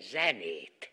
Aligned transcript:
zenét. 0.00 0.92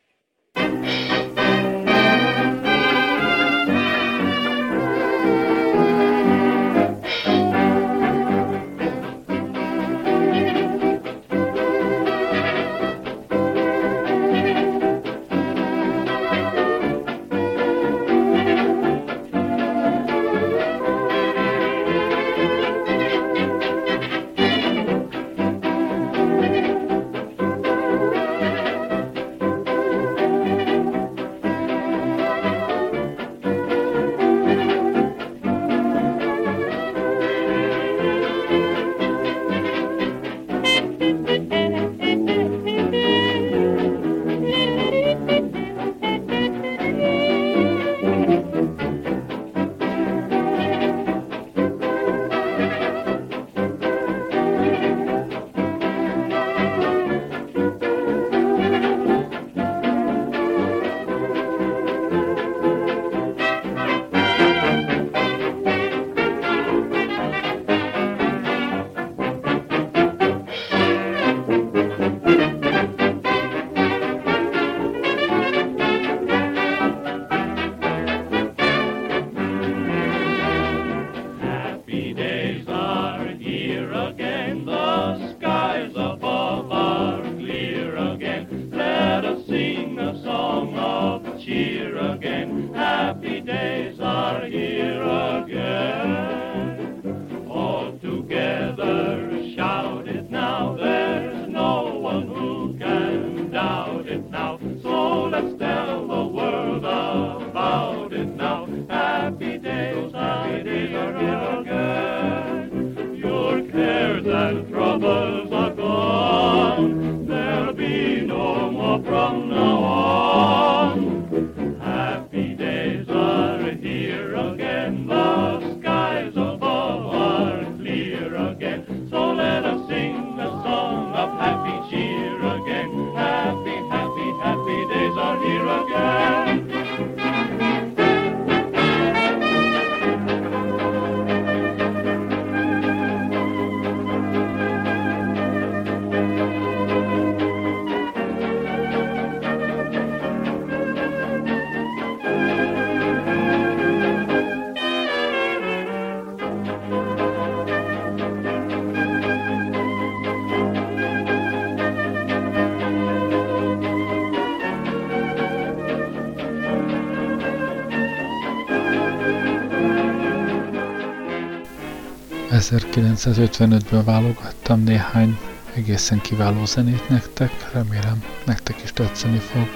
...1955-ből 173.25 174.01
válogattam 174.05 174.83
néhány 174.83 175.37
egészen 175.73 176.21
kiváló 176.21 176.65
zenét 176.65 177.09
nektek, 177.09 177.71
remélem 177.73 178.23
nektek 178.45 178.83
is 178.83 178.93
tetszeni 178.93 179.37
fog. 179.37 179.67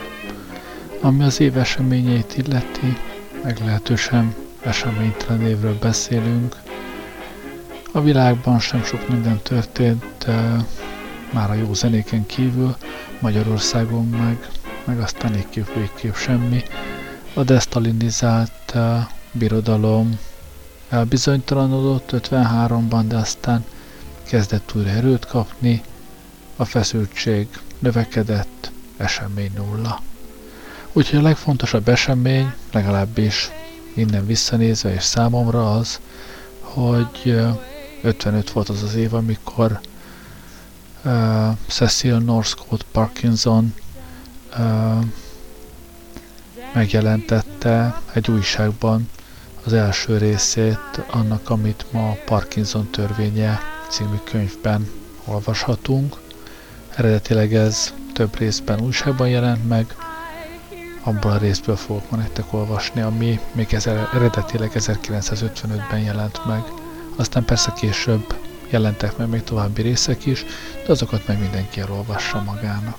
Ami 1.01 1.23
az 1.23 1.39
év 1.39 1.57
eseményeit 1.57 2.37
illeti, 2.37 2.97
meglehetősen 3.43 4.35
eseménytelen 4.61 5.41
évről 5.41 5.77
beszélünk. 5.79 6.55
A 7.91 8.01
világban 8.01 8.59
sem 8.59 8.83
sok 8.83 9.09
minden 9.09 9.39
történt, 9.43 10.05
de 10.25 10.65
már 11.31 11.49
a 11.49 11.53
jó 11.53 11.73
zenéken 11.73 12.25
kívül, 12.25 12.75
Magyarországon 13.19 14.05
meg, 14.05 14.49
meg 14.83 14.99
aztán 14.99 15.31
végképp, 15.31 15.73
végképp 15.75 16.13
semmi. 16.13 16.63
A 17.33 17.43
desztalinizált 17.43 18.73
uh, 18.75 18.99
birodalom 19.31 20.19
elbizonytalanodott 20.89 22.09
53-ban, 22.13 23.03
de 23.07 23.17
aztán 23.17 23.65
kezdett 24.23 24.71
újra 24.75 24.89
erőt 24.89 25.25
kapni, 25.25 25.83
a 26.55 26.65
feszültség 26.65 27.47
növekedett, 27.79 28.71
esemény 28.97 29.51
nulla. 29.55 30.01
Úgyhogy 30.93 31.19
a 31.19 31.21
legfontosabb 31.21 31.87
esemény, 31.87 32.53
legalábbis 32.71 33.51
innen 33.95 34.25
visszanézve 34.25 34.93
és 34.93 35.03
számomra 35.03 35.73
az, 35.75 35.99
hogy 36.59 37.35
55 38.01 38.51
volt 38.51 38.69
az 38.69 38.83
az 38.83 38.95
év, 38.95 39.13
amikor 39.13 39.79
uh, 41.05 41.57
Cecil 41.67 42.17
Northcote 42.17 42.85
Parkinson 42.91 43.73
uh, 44.57 45.05
megjelentette 46.73 48.01
egy 48.13 48.31
újságban 48.31 49.09
az 49.65 49.73
első 49.73 50.17
részét 50.17 51.01
annak, 51.11 51.49
amit 51.49 51.85
ma 51.91 52.15
Parkinson 52.25 52.89
törvénye 52.89 53.59
című 53.89 54.17
könyvben 54.23 54.89
olvashatunk. 55.25 56.15
Eredetileg 56.95 57.53
ez 57.53 57.93
több 58.13 58.37
részben 58.37 58.81
újságban 58.81 59.29
jelent 59.29 59.67
meg, 59.67 59.95
abból 61.03 61.31
a 61.31 61.37
részből 61.37 61.75
fogok 61.75 62.11
ma 62.11 62.17
nektek 62.17 62.53
olvasni, 62.53 63.01
ami 63.01 63.39
még 63.51 63.73
ezer, 63.73 64.09
eredetileg 64.13 64.71
1955-ben 64.73 65.99
jelent 65.99 66.45
meg. 66.45 66.63
Aztán 67.15 67.45
persze 67.45 67.73
később 67.75 68.35
jelentek 68.69 69.17
meg 69.17 69.29
még 69.29 69.43
további 69.43 69.81
részek 69.81 70.25
is, 70.25 70.45
de 70.85 70.91
azokat 70.91 71.27
meg 71.27 71.39
mindenki 71.39 71.79
elolvassa 71.79 72.41
magának. 72.41 72.97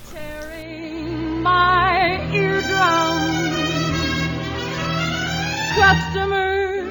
Customers 5.75 6.89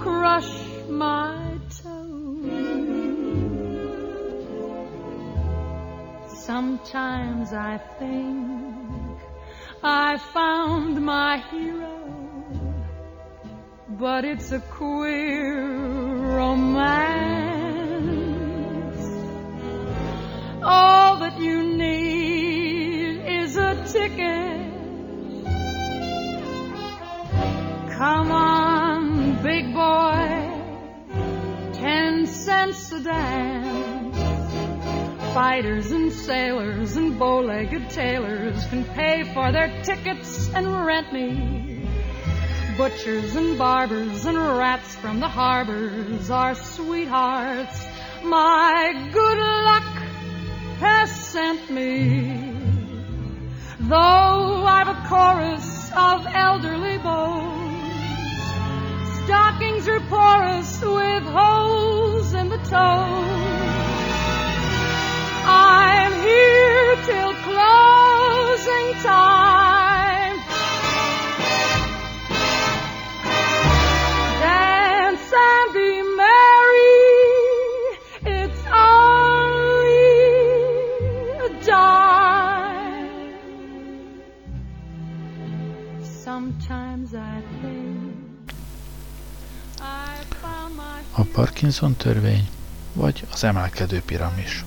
crush 0.00 0.52
my 0.88 1.46
Sometimes 6.46 7.52
I 7.52 7.78
think 7.98 9.18
I 9.82 10.16
found 10.16 11.04
my 11.04 11.38
hero, 11.50 11.98
but 13.88 14.24
it's 14.24 14.52
a 14.52 14.60
queer 14.60 15.66
romance. 16.38 16.86
All 20.62 21.16
that 21.16 21.36
you 21.40 21.64
need 21.76 23.26
is 23.26 23.56
a 23.56 23.74
ticket. 23.92 24.55
Come 27.96 28.30
on, 28.30 29.42
big 29.42 29.72
boy, 29.72 30.52
ten 31.72 32.26
cents 32.26 32.92
a 32.92 33.00
dance 33.00 33.96
fighters 35.32 35.90
and 35.92 36.12
sailors 36.12 36.96
and 36.96 37.18
bow-legged 37.18 37.88
tailors 37.88 38.66
can 38.66 38.84
pay 38.84 39.22
for 39.32 39.50
their 39.50 39.82
tickets 39.82 40.50
and 40.54 40.84
rent 40.84 41.10
me. 41.10 41.88
Butchers 42.76 43.34
and 43.34 43.56
barbers 43.56 44.26
and 44.26 44.36
rats 44.36 44.94
from 44.96 45.20
the 45.20 45.28
harbors 45.28 46.30
are 46.30 46.54
sweethearts. 46.54 47.86
My 48.24 49.10
good 49.10 49.38
luck 49.38 49.92
has 50.80 51.10
sent 51.10 51.70
me. 51.70 52.52
Though 53.80 54.66
I've 54.66 54.88
a 54.88 55.06
chorus 55.08 55.90
of 55.96 56.26
elderly 56.26 56.98
beaux 56.98 57.55
toes. 62.70 63.26
I'm 65.46 66.12
here 66.28 66.96
till 67.08 67.32
closing 67.48 68.88
time. 69.02 70.36
Dance 74.42 75.32
and 75.48 75.68
be 75.76 75.90
merry. 76.22 77.04
It's 78.38 78.62
only 78.92 80.16
a 81.46 81.48
dime. 81.64 83.32
Sometimes 86.24 87.14
I 87.14 87.42
think 87.60 87.96
A 91.18 91.24
Parkinson 91.24 91.94
törvény, 91.94 92.48
vagy 92.96 93.24
az 93.32 93.44
emelkedő 93.44 94.02
piramis. 94.06 94.64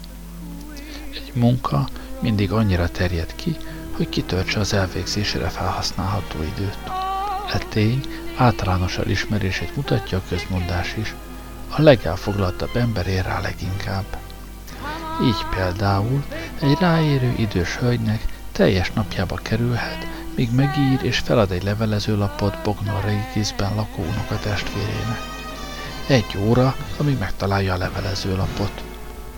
Egy 1.13 1.31
munka 1.33 1.87
mindig 2.19 2.51
annyira 2.51 2.89
terjed 2.89 3.35
ki, 3.35 3.57
hogy 3.91 4.09
kitöltse 4.09 4.59
az 4.59 4.73
elvégzésére 4.73 5.49
felhasználható 5.49 6.41
időt. 6.41 6.77
E 7.53 7.57
tény 7.69 8.01
általános 8.35 8.97
elismerését 8.97 9.75
mutatja 9.75 10.17
a 10.17 10.23
közmondás 10.29 10.95
is. 10.97 11.15
A 11.69 11.81
legelfoglaltabb 11.81 12.75
ember 12.75 13.07
ér 13.07 13.23
rá 13.23 13.39
leginkább. 13.41 14.17
Így 15.23 15.45
például 15.55 16.23
egy 16.61 16.77
ráérő 16.79 17.33
idős 17.37 17.75
hölgynek 17.75 18.25
teljes 18.51 18.91
napjába 18.91 19.35
kerülhet, 19.35 20.07
míg 20.35 20.51
megír 20.51 20.99
és 21.01 21.17
felad 21.17 21.51
egy 21.51 21.63
levelezőlapot 21.63 22.61
Bognor 22.63 23.03
Régészben 23.03 23.75
lakó 23.75 24.01
unokatestvérének. 24.01 25.38
Egy 26.09 26.38
óra, 26.47 26.75
amíg 26.97 27.17
megtalálja 27.17 27.73
a 27.73 27.77
levelezőlapot. 27.77 28.83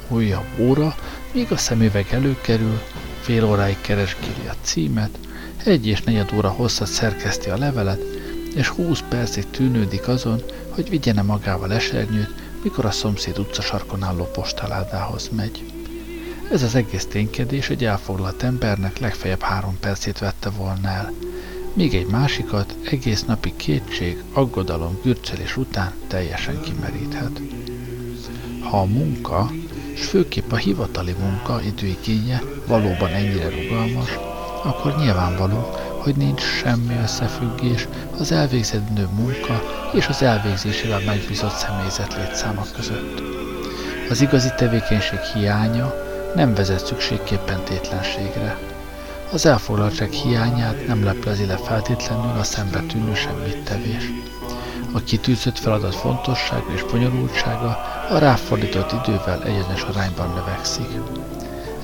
Újabb 0.08 0.60
óra, 0.60 0.96
míg 1.34 1.52
a 1.52 1.58
szemüveg 1.58 2.08
előkerül, 2.12 2.82
fél 3.22 3.46
óráig 3.46 3.82
keresgéli 3.82 4.48
a 4.48 4.56
címet, 4.62 5.18
egy 5.66 5.88
és 5.88 6.02
negyed 6.02 6.34
óra 6.34 6.50
hosszat 6.50 6.88
szerkeszti 6.88 7.50
a 7.50 7.58
levelet, 7.58 8.02
és 8.56 8.68
húsz 8.68 9.04
percig 9.10 9.50
tűnődik 9.50 10.08
azon, 10.08 10.42
hogy 10.70 10.90
vigyene 10.90 11.22
magával 11.22 11.74
esernyőt, 11.74 12.34
mikor 12.64 12.86
a 12.86 12.92
szomszéd 12.92 13.40
utcasarkon 13.40 14.04
álló 14.04 14.24
postaládához 14.24 15.30
megy. 15.36 15.66
Ez 16.52 16.64
az 16.64 16.76
egész 16.76 17.06
ténykedés 17.06 17.70
egy 17.70 17.86
elfoglalt 17.86 18.44
embernek 18.44 19.00
legfeljebb 19.00 19.42
három 19.42 19.80
percét 19.80 20.20
vette 20.20 20.50
volna 20.50 20.88
el, 20.88 21.14
míg 21.74 21.94
egy 21.94 22.08
másikat 22.08 22.76
egész 22.92 23.24
napi 23.26 23.54
kétség, 23.56 24.24
aggodalom, 24.34 25.00
gürcelés 25.04 25.58
után 25.58 25.94
teljesen 26.08 26.62
kimeríthet. 26.62 27.42
Ha 28.62 28.80
a 28.80 28.86
munka, 28.86 29.52
és 29.94 30.06
főképp 30.06 30.52
a 30.52 30.56
hivatali 30.56 31.16
munka 31.20 31.62
időigénye 31.62 32.42
valóban 32.68 33.10
ennyire 33.10 33.50
rugalmas, 33.50 34.10
akkor 34.64 34.96
nyilvánvaló, 34.98 35.76
hogy 35.98 36.16
nincs 36.16 36.42
semmi 36.42 36.98
összefüggés 37.04 37.88
az 38.18 38.32
elvégzendő 38.32 39.08
munka 39.16 39.62
és 39.94 40.08
az 40.08 40.22
elvégzésével 40.22 41.00
megbízott 41.06 41.56
személyzet 41.56 42.16
létszáma 42.16 42.66
között. 42.76 43.22
Az 44.10 44.22
igazi 44.22 44.50
tevékenység 44.58 45.20
hiánya 45.20 45.94
nem 46.36 46.54
vezet 46.54 46.86
szükségképpen 46.86 47.64
tétlenségre. 47.64 48.71
Az 49.32 49.46
elfoglaltság 49.46 50.12
hiányát 50.12 50.88
nem 50.88 51.04
leplezi 51.04 51.46
le 51.46 51.58
feltétlenül 51.58 52.40
a 52.40 52.44
szembetűnő 52.44 53.14
semmit 53.16 53.64
tevés. 53.64 54.10
A 54.92 55.04
kitűzött 55.04 55.60
feladat 55.60 55.96
fontossága 55.96 56.74
és 56.74 56.84
bonyolultsága 56.84 57.78
a 58.10 58.18
ráfordított 58.18 58.92
idővel 58.92 59.44
egyenes 59.44 59.82
arányban 59.82 60.34
növekszik. 60.34 60.88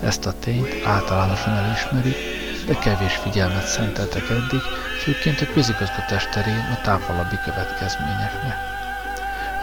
Ezt 0.04 0.26
a 0.26 0.34
tényt 0.40 0.86
általánosan 0.86 1.54
elismerik, 1.54 2.18
de 2.66 2.74
kevés 2.74 3.16
figyelmet 3.16 3.68
szenteltek 3.68 4.30
eddig, 4.30 4.62
főként 5.04 5.42
a 5.42 5.54
közigazgatás 5.54 6.30
terén 6.30 6.78
a 6.78 6.82
távolabbi 6.84 7.36
következményeknek. 7.46 8.77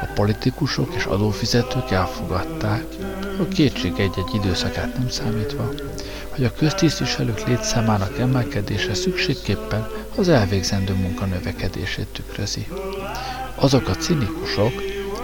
A 0.04 0.12
politikusok 0.14 0.94
és 0.94 1.04
adófizetők 1.04 1.90
elfogadták, 1.90 2.84
a 3.40 3.48
kétség 3.48 3.92
egy-egy 3.96 4.34
időszakát 4.34 4.98
nem 4.98 5.08
számítva, 5.08 5.70
hogy 6.28 6.44
a 6.44 6.52
köztisztviselők 6.52 7.46
létszámának 7.46 8.18
emelkedése 8.18 8.94
szükségképpen 8.94 9.88
az 10.16 10.28
elvégzendő 10.28 10.92
munka 10.92 11.24
növekedését 11.24 12.06
tükrözi. 12.12 12.66
Azok 13.54 13.88
a 13.88 13.94
cinikusok, 13.94 14.72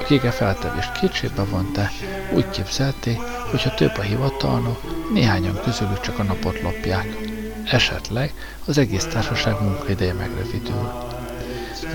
akik 0.00 0.24
a 0.24 0.32
feltevést 0.32 0.92
kétségbe 0.92 1.44
vonta, 1.44 1.88
úgy 2.32 2.50
képzelték, 2.50 3.18
hogy 3.50 3.62
ha 3.62 3.74
több 3.74 3.96
a 3.96 4.02
hivatalnok, 4.02 5.10
néhányan 5.12 5.60
közülük 5.64 6.00
csak 6.00 6.18
a 6.18 6.22
napot 6.22 6.60
lopják. 6.60 7.16
Esetleg 7.64 8.34
az 8.64 8.78
egész 8.78 9.04
társaság 9.04 9.60
munkaideje 9.60 10.12
megrövidül. 10.12 10.92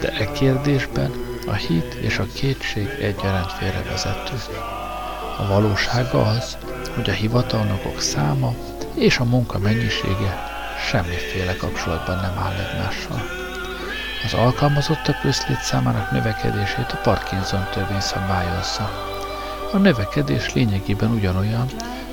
De 0.01 0.09
e 0.09 0.31
kérdésben 0.31 1.11
a 1.45 1.53
hit 1.53 1.93
és 1.93 2.17
a 2.17 2.27
kétség 2.33 2.87
egyaránt 3.01 3.51
félrevezető. 3.51 4.35
A 5.37 5.47
valóság 5.47 6.13
az, 6.13 6.57
hogy 6.95 7.09
a 7.09 7.13
hivatalnokok 7.13 8.01
száma 8.01 8.53
és 8.93 9.17
a 9.17 9.23
munka 9.23 9.59
mennyisége 9.59 10.53
semmiféle 10.89 11.55
kapcsolatban 11.55 12.15
nem 12.15 12.37
áll 12.37 12.53
egymással. 12.53 13.21
Az 14.25 14.33
alkalmazottak 14.33 15.23
összlét 15.23 15.61
számának 15.61 16.11
növekedését 16.11 16.91
a 16.91 16.99
Parkinson 17.03 17.67
törvény 17.73 17.99
szabályozza. 17.99 18.89
A 19.73 19.77
növekedés 19.77 20.53
lényegében 20.53 21.11
ugyanolyan, 21.11 21.65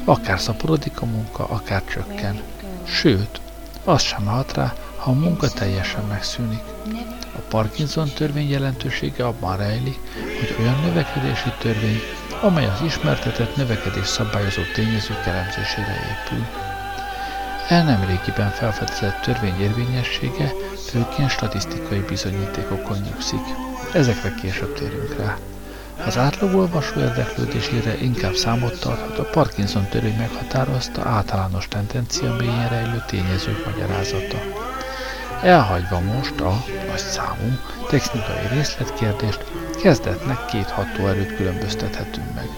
akár 0.05 0.40
szaporodik 0.40 1.00
a 1.00 1.06
munka, 1.06 1.44
akár 1.44 1.82
csökken. 1.84 2.40
Sőt, 2.84 3.40
az 3.84 4.03
sem 4.03 4.27
hat 4.27 4.53
rá, 4.53 4.72
ha 4.96 5.10
a 5.10 5.15
munka 5.15 5.48
teljesen 5.48 6.05
megszűnik. 6.05 6.62
A 7.36 7.41
Parkinson 7.48 8.08
törvény 8.08 8.51
jelentősége 8.51 9.27
abban 9.27 9.56
rejlik, 9.56 9.98
hogy 10.39 10.56
olyan 10.60 10.81
növekedési 10.81 11.53
törvény, 11.58 12.01
amely 12.41 12.67
az 12.67 12.81
ismertetett 12.84 13.56
növekedés 13.56 14.06
szabályozó 14.06 14.62
tényezők 14.74 15.27
elemzésére 15.27 15.94
épül. 16.10 16.46
El 17.69 17.84
nem 17.84 18.05
régiben 18.05 18.51
felfedezett 18.51 19.20
törvény 19.20 19.60
érvényessége 19.60 20.53
főként 20.91 21.31
statisztikai 21.31 22.01
bizonyítékokon 22.01 22.98
nyugszik. 22.98 23.41
Ezekre 23.93 24.34
később 24.43 24.74
térünk 24.74 25.17
rá. 25.19 25.36
Az 26.06 26.19
átlag 26.19 26.55
olvasó 26.55 27.01
érdeklődésére 27.01 27.96
inkább 28.01 28.34
számot 28.34 28.81
tarthat 28.81 29.19
a 29.19 29.31
Parkinson 29.31 29.89
törvény 29.89 30.17
meghatározta 30.17 31.08
általános 31.08 31.69
tendencia 31.69 32.36
mélyen 32.36 32.69
rejlő 32.69 33.03
tényezők 33.06 33.67
magyarázata. 33.67 34.36
Elhagyva 35.43 36.01
most 36.01 36.41
a 36.41 36.65
nagy 36.89 36.99
számú 36.99 37.58
technikai 37.89 38.46
részletkérdést, 38.51 39.44
kezdetnek 39.82 40.44
két 40.44 40.70
hatóerőt 40.70 41.37
különböztethetünk 41.37 42.34
meg. 42.34 42.49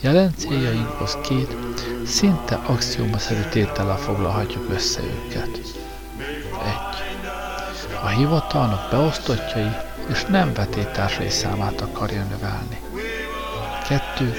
Jelen 0.00 0.34
céljainkhoz 0.36 1.16
két 1.22 1.56
szinte 2.06 2.60
axiomaszerű 2.66 3.40
tétellel 3.50 3.96
foglalhatjuk 3.96 4.70
össze 4.70 5.00
őket. 5.00 5.48
1. 5.58 5.66
A 8.02 8.08
hivatalnak 8.08 8.90
beosztottjai 8.90 9.70
és 10.08 10.24
nem 10.24 10.52
vetétársai 10.52 11.30
számát 11.30 11.80
akarja 11.80 12.22
növelni. 12.22 12.80
2. 13.88 14.34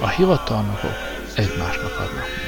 A 0.00 0.08
hivatalnokok 0.08 0.96
egymásnak 1.34 1.98
adnak 1.98 2.45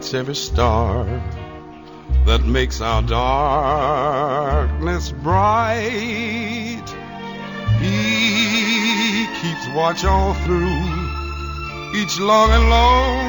lights 0.00 0.14
every 0.14 0.34
star 0.34 1.04
that 2.24 2.42
makes 2.46 2.80
our 2.80 3.02
darkness 3.02 5.12
bright. 5.12 6.88
He 7.80 9.26
keeps 9.42 9.68
watch 9.76 10.06
all 10.06 10.32
through 10.32 10.80
each 11.94 12.18
long 12.18 12.50
and 12.50 12.70
lonely 12.70 13.28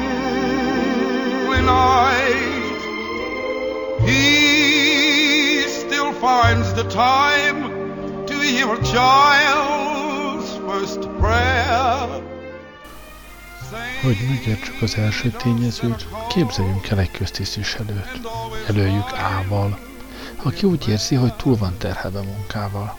night. 1.60 2.78
He 4.06 5.68
still 5.68 6.14
finds 6.14 6.72
the 6.72 6.84
time 6.84 8.24
to 8.26 8.34
hear 8.34 8.72
a 8.72 8.82
child's 8.82 10.56
first 10.56 11.02
prayer. 11.18 12.31
Hogy 14.02 14.16
megértsük 14.28 14.82
az 14.82 14.96
első 14.96 15.28
tényezőt, 15.30 16.06
képzeljünk 16.28 16.88
el 16.88 16.98
egy 16.98 17.10
köztisztviselőt. 17.10 18.20
Előjük 18.68 19.12
ával, 19.12 19.78
aki 20.42 20.66
úgy 20.66 20.88
érzi, 20.88 21.14
hogy 21.14 21.34
túl 21.34 21.56
van 21.56 21.78
terhelve 21.78 22.20
munkával. 22.20 22.98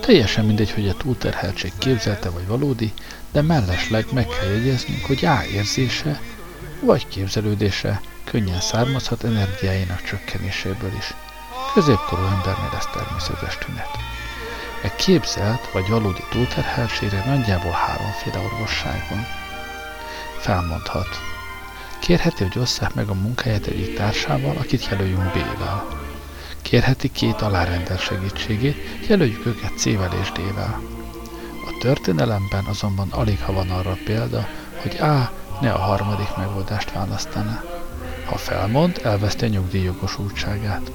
Teljesen 0.00 0.44
mindegy, 0.44 0.70
hogy 0.70 0.88
a 0.88 0.96
túlterheltség 0.96 1.72
képzelte 1.78 2.30
vagy 2.30 2.46
valódi, 2.46 2.92
de 3.32 3.42
mellesleg 3.42 4.06
meg 4.12 4.26
kell 4.26 4.48
jegyeznünk, 4.48 5.04
hogy 5.04 5.24
A 5.24 5.44
érzése 5.52 6.20
vagy 6.80 7.08
képzelődése 7.08 8.00
könnyen 8.24 8.60
származhat 8.60 9.24
energiáinak 9.24 10.02
csökkenéséből 10.02 10.92
is. 10.98 11.14
Középkorú 11.74 12.22
embernél 12.22 12.74
ez 12.78 12.84
természetes 12.92 13.58
tünet. 13.58 13.90
E 14.82 14.94
képzelt 14.96 15.70
vagy 15.72 15.88
valódi 15.88 16.24
túlterheltségre 16.30 17.24
nagyjából 17.26 17.72
háromféle 17.72 18.38
orvosság 18.38 19.06
van. 19.10 19.47
Felmondhat. 20.38 21.08
Kérheti, 22.00 22.42
hogy 22.42 22.58
osszák 22.58 22.94
meg 22.94 23.08
a 23.08 23.14
munkáját 23.14 23.66
egyik 23.66 23.96
társával, 23.96 24.56
akit 24.56 24.88
jelöljünk 24.90 25.32
B-vel. 25.32 25.86
Kérheti 26.62 27.12
két 27.12 27.40
alárendel 27.40 27.96
segítségét, 27.96 28.76
jelöljük 29.08 29.46
őket 29.46 29.78
C-vel 29.78 30.12
és 30.20 30.32
D-vel. 30.32 30.80
A 31.66 31.76
történelemben 31.80 32.64
azonban 32.64 33.08
alig 33.10 33.40
ha 33.40 33.52
van 33.52 33.70
arra 33.70 33.96
példa, 34.04 34.48
hogy 34.82 34.96
A 34.96 35.32
ne 35.60 35.72
a 35.72 35.78
harmadik 35.78 36.36
megoldást 36.36 36.92
választaná. 36.92 37.62
Ha 38.26 38.36
felmond, 38.36 39.00
elveszti 39.02 39.44
a 39.44 39.48
nyugdíjjogosultságát. 39.48 40.90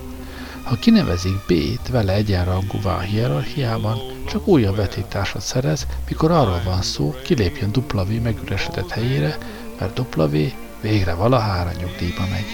Ha 0.64 0.76
kinevezik 0.76 1.46
B-t 1.48 1.88
vele 1.90 2.14
egyenrangúvá 2.14 2.96
a 2.96 3.00
hierarchiában, 3.00 3.98
csak 4.28 4.48
újabb 4.48 4.76
vetítársat 4.76 5.42
szerez, 5.42 5.88
mikor 6.08 6.32
arról 6.32 6.62
van 6.64 6.82
szó, 6.82 7.16
kilépjen 7.24 7.72
W 7.94 8.22
megüresedett 8.22 8.90
helyére, 8.90 9.38
mert 9.80 10.00
W 10.16 10.38
végre 10.82 11.14
valahára 11.14 11.72
nyugdíjba 11.72 12.26
megy. 12.30 12.46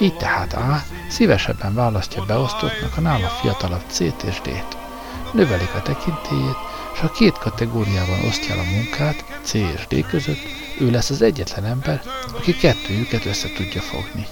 Így 0.00 0.16
tehát 0.16 0.52
A 0.52 0.82
szívesebben 1.08 1.74
választja 1.74 2.24
beosztottnak 2.24 2.96
a 2.96 3.00
nála 3.00 3.28
fiatalabb 3.28 3.84
C-t 3.86 4.22
és 4.22 4.40
D-t. 4.40 4.76
Növelik 5.32 5.74
a 5.74 5.82
tekintélyét, 5.82 6.56
és 6.94 7.00
ha 7.00 7.10
két 7.10 7.38
kategóriában 7.38 8.24
osztja 8.28 8.54
el 8.54 8.60
a 8.60 8.70
munkát, 8.74 9.24
C 9.42 9.52
és 9.54 9.86
D 9.88 10.06
között, 10.06 10.40
ő 10.80 10.90
lesz 10.90 11.10
az 11.10 11.22
egyetlen 11.22 11.64
ember, 11.64 12.02
aki 12.36 12.56
kettőjüket 12.56 13.24
össze 13.24 13.48
tudja 13.56 13.80
fogni. 13.80 14.26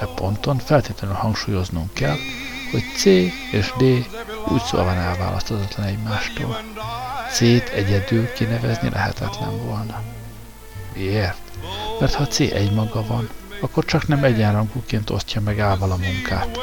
E 0.00 0.04
ponton 0.14 0.58
feltétlenül 0.58 1.16
hangsúlyoznunk 1.16 1.94
kell, 1.94 2.16
hogy 2.70 2.82
C 2.96 3.04
és 3.52 3.72
D 3.78 3.82
úgy 4.48 4.62
szóval 4.62 4.94
elválaszthatatlan 4.94 5.86
egymástól. 5.86 6.60
C-t 7.32 7.68
egyedül 7.68 8.32
kinevezni 8.32 8.88
lehetetlen 8.88 9.66
volna. 9.66 10.02
Miért? 10.94 11.36
Mert 12.00 12.14
ha 12.14 12.26
C 12.26 12.40
egymaga 12.40 13.06
van, 13.06 13.28
akkor 13.60 13.84
csak 13.84 14.08
nem 14.08 14.24
egyenrangúként 14.24 15.10
osztja 15.10 15.40
meg 15.40 15.60
ával 15.60 15.90
a 15.90 15.96
munkát. 15.96 16.58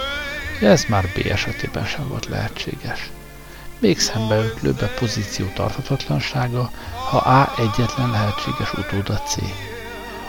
Ez 0.62 0.86
már 0.88 1.04
B 1.04 1.28
esetében 1.32 1.86
sem 1.86 2.08
volt 2.08 2.26
lehetséges. 2.26 3.10
Még 3.80 4.00
szembeötlőbb 4.00 4.82
a 4.82 4.90
pozíció 5.00 5.46
tarthatatlansága, 5.54 6.72
ha 7.10 7.18
A 7.18 7.54
egyetlen 7.58 8.10
lehetséges 8.10 8.74
utóda 8.74 9.18
C. 9.18 9.38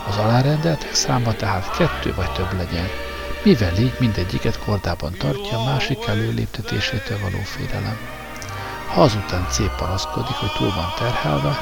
Az 0.08 0.16
alárendeltek 0.16 0.94
száma 0.94 1.32
tehát 1.32 1.70
kettő 1.76 2.14
vagy 2.14 2.32
több 2.32 2.52
legyen, 2.56 2.88
mivel 3.42 3.76
így 3.76 3.96
mindegyiket 3.98 4.58
kordában 4.58 5.12
tartja 5.18 5.58
a 5.58 5.64
másik 5.64 6.06
előléptetésétől 6.06 7.18
való 7.18 7.42
félelem. 7.44 7.98
Ha 8.94 9.02
azután 9.02 9.46
C 9.50 9.76
panaszkodik, 9.76 10.34
hogy 10.34 10.52
túl 10.52 10.72
van 10.74 10.92
terhelve, 10.98 11.58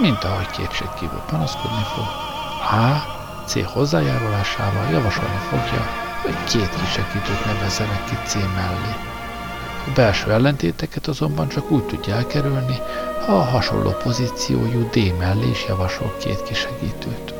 mint 0.00 0.24
ahogy 0.24 0.50
kétségkívül 0.50 1.22
panaszkodni 1.26 1.84
fog, 1.94 2.04
A 2.70 3.14
C 3.46 3.72
hozzájárulásával 3.72 4.90
javasolni 4.90 5.40
fogja, 5.50 5.86
hogy 6.22 6.44
két 6.44 6.70
kisegítőt 6.80 7.44
nevezzenek 7.44 8.04
ki 8.04 8.16
C 8.24 8.34
mellé. 8.34 8.94
A 9.86 9.90
belső 9.94 10.32
ellentéteket 10.32 11.06
azonban 11.06 11.48
csak 11.48 11.70
úgy 11.70 11.84
tudja 11.84 12.14
elkerülni, 12.14 12.78
ha 13.26 13.32
a 13.36 13.44
hasonló 13.44 13.90
pozíciójú 13.90 14.88
D 14.90 15.18
mellé 15.18 15.48
is 15.50 15.64
javasol 15.68 16.16
két 16.18 16.42
kisegítőt. 16.42 17.35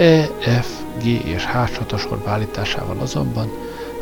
E, 0.00 0.30
F, 0.60 0.66
G 1.02 1.04
és 1.04 1.44
H 1.44 1.72
csatasor 1.72 2.18
beállításával 2.18 2.98
azonban 3.00 3.50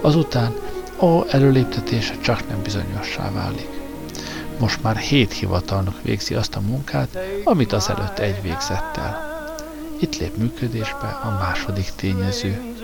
azután 0.01 0.55
A 1.01 1.35
előléptetése 1.35 2.15
csak 2.21 2.49
nem 2.49 2.63
bizonyossá 2.63 3.31
válik. 3.31 3.69
Most 4.59 4.83
már 4.83 4.97
hét 4.97 5.33
hivatalnok 5.33 6.03
végzi 6.03 6.35
azt 6.35 6.55
a 6.55 6.61
munkát, 6.61 7.19
amit 7.45 7.73
az 7.73 7.91
előtt 7.91 8.19
egy 8.19 8.43
végzett 8.43 8.97
el. 8.97 9.21
Itt 10.01 10.19
lép 10.19 10.37
működésbe 10.37 11.19
a 11.23 11.37
második 11.41 11.93
tényező, 11.97 12.75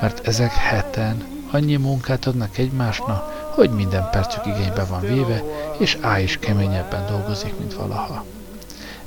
mert 0.00 0.26
ezek 0.26 0.52
heten 0.52 1.24
annyi 1.50 1.76
munkát 1.76 2.26
adnak 2.26 2.58
egymásnak, 2.58 3.50
hogy 3.54 3.70
minden 3.70 4.08
percük 4.10 4.46
igénybe 4.46 4.84
van 4.84 5.00
véve, 5.00 5.42
és 5.78 5.98
A 6.02 6.18
is 6.18 6.38
keményebben 6.38 7.06
dolgozik, 7.06 7.58
mint 7.58 7.74
valaha. 7.74 8.24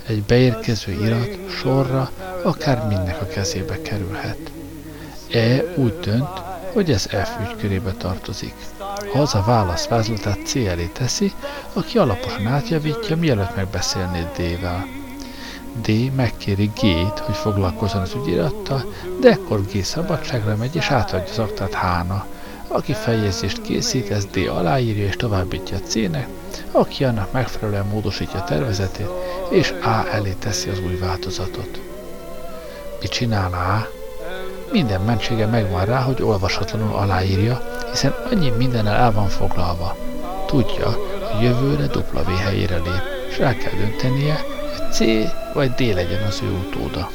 Egy 0.08 0.24
beérkező 0.24 0.92
irat 0.92 1.50
sorra 1.50 2.12
akár 2.44 2.88
mindnek 2.88 3.22
a 3.22 3.26
kezébe 3.26 3.82
kerülhet. 3.82 4.52
E 5.32 5.64
úgy 5.76 6.00
dönt, 6.00 6.30
hogy 6.74 6.92
ez 6.92 7.06
F 7.06 7.30
ügykörébe 7.42 7.92
tartozik. 7.92 8.54
Az 9.14 9.36
a 9.36 9.44
válasz 9.46 9.88
vázlatát 9.88 10.46
C 10.46 10.56
elé 10.56 10.90
teszi, 10.94 11.34
aki 11.74 11.98
alaposan 11.98 12.48
átjavítja, 12.48 13.16
mielőtt 13.16 13.56
megbeszélné 13.56 14.28
D-vel. 14.38 14.86
D 15.82 16.16
megkéri 16.16 16.66
G-t, 16.66 17.20
hogy 17.20 17.36
foglalkozzon 17.36 18.02
az 18.02 18.14
ügyirattal, 18.14 18.94
de 19.22 19.30
ekkor 19.30 19.66
G 19.66 19.84
szabadságra 19.84 20.56
megy 20.56 20.76
és 20.76 20.90
átadja 20.90 21.32
az 21.32 21.40
aktát 21.40 21.74
H-na. 21.74 22.26
Aki 22.68 22.94
feljegyzést 22.94 23.62
készít, 23.62 24.12
ez 24.12 24.26
D 24.26 24.38
aláírja 24.48 25.06
és 25.06 25.16
továbbítja 25.16 25.80
C-nek, 25.80 26.28
aki 26.72 27.04
annak 27.04 27.32
megfelelően 27.32 27.86
módosítja 27.86 28.40
a 28.40 28.44
tervezetét, 28.44 29.10
és 29.50 29.74
A 29.82 30.08
elé 30.14 30.36
teszi 30.40 30.70
az 30.70 30.80
új 30.80 30.96
változatot. 30.96 31.80
Mit 33.02 33.12
csinál 33.12 33.54
A? 33.54 33.88
Minden 34.72 35.02
mentsége 35.02 35.46
megvan 35.46 35.86
rá, 35.86 36.02
hogy 36.02 36.22
olvasatlanul 36.22 36.96
aláírja, 36.96 37.62
hiszen 37.92 38.16
annyi 38.32 38.50
mindennel 38.50 38.96
el 38.96 39.12
van 39.12 39.28
foglalva. 39.28 39.96
Tudja, 40.46 40.98
hogy 41.20 41.44
jövőre 41.44 41.86
W 41.86 42.36
helyére 42.36 42.76
lép, 42.76 43.02
és 43.30 43.38
el 43.38 43.58
kell 43.58 43.74
döntenie, 43.80 44.46
hogy 44.78 44.92
C 44.92 45.00
vagy 45.54 45.72
D 45.72 45.80
legyen 45.80 46.24
az 46.24 46.42
ő 46.44 46.52
utóda. 46.52 47.10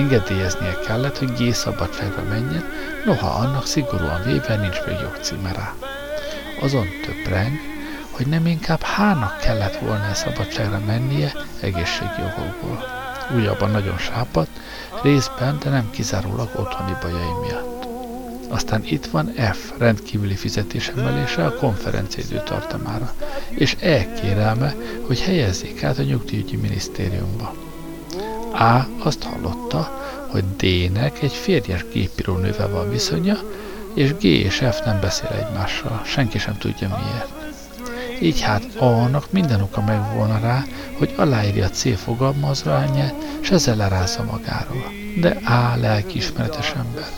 Engedélyeznie 0.00 0.78
kellett, 0.86 1.18
hogy 1.18 1.32
G 1.32 1.54
szabadságra 1.54 2.22
menjen, 2.22 2.64
noha 3.04 3.28
annak 3.28 3.66
szigorúan 3.66 4.22
véve 4.24 4.56
nincs 4.56 4.78
még 4.86 4.96
jogcíme 5.00 5.52
rá. 5.52 5.74
Azon 6.60 6.86
töpreng, 7.04 7.52
hogy 8.10 8.26
nem 8.26 8.46
inkább 8.46 8.82
H-nak 8.82 9.38
kellett 9.38 9.76
volna 9.76 10.14
szabadságra 10.14 10.80
mennie 10.86 11.32
egészségjogokból. 11.60 12.84
Újabban 13.34 13.70
nagyon 13.70 13.98
sápad, 13.98 14.46
részben, 15.02 15.58
de 15.62 15.70
nem 15.70 15.90
kizárólag 15.90 16.50
otthoni 16.56 16.96
bajai 17.00 17.32
miatt. 17.46 17.84
Aztán 18.48 18.82
itt 18.84 19.06
van 19.06 19.26
F 19.52 19.72
rendkívüli 19.78 20.34
fizetésemelése 20.34 21.46
a 21.46 21.54
konferencia 21.54 22.22
időtartamára, 22.24 23.12
és 23.48 23.76
E 23.80 24.12
kérelme, 24.12 24.74
hogy 25.06 25.20
helyezzék 25.20 25.82
át 25.82 25.98
a 25.98 26.02
nyugdíjügyi 26.02 26.56
minisztériumba. 26.56 27.69
A 28.52 28.86
azt 29.02 29.22
hallotta, 29.22 30.00
hogy 30.26 30.44
D-nek 30.56 31.22
egy 31.22 31.32
férjes 31.32 31.84
gépírónővel 31.92 32.68
van 32.68 32.90
viszonya, 32.90 33.36
és 33.94 34.14
G 34.14 34.24
és 34.24 34.64
F 34.70 34.84
nem 34.84 35.00
beszél 35.00 35.46
egymással, 35.46 36.00
senki 36.04 36.38
sem 36.38 36.58
tudja 36.58 36.88
miért. 36.88 37.28
így 38.22 38.40
hát 38.40 38.64
A-nak 38.78 39.32
minden 39.32 39.62
oka 39.62 39.82
megvolna 39.82 40.38
rá, 40.38 40.64
hogy 40.98 41.14
aláírja 41.16 41.64
a 41.64 41.70
C 41.70 41.98
fogalmazványát, 41.98 43.14
és 43.40 43.50
ezzel 43.50 43.76
lerázza 43.76 44.22
magáról. 44.22 44.92
De 45.20 45.28
A 45.28 45.76
lelkiismeretes 45.76 46.72
ember. 46.76 47.08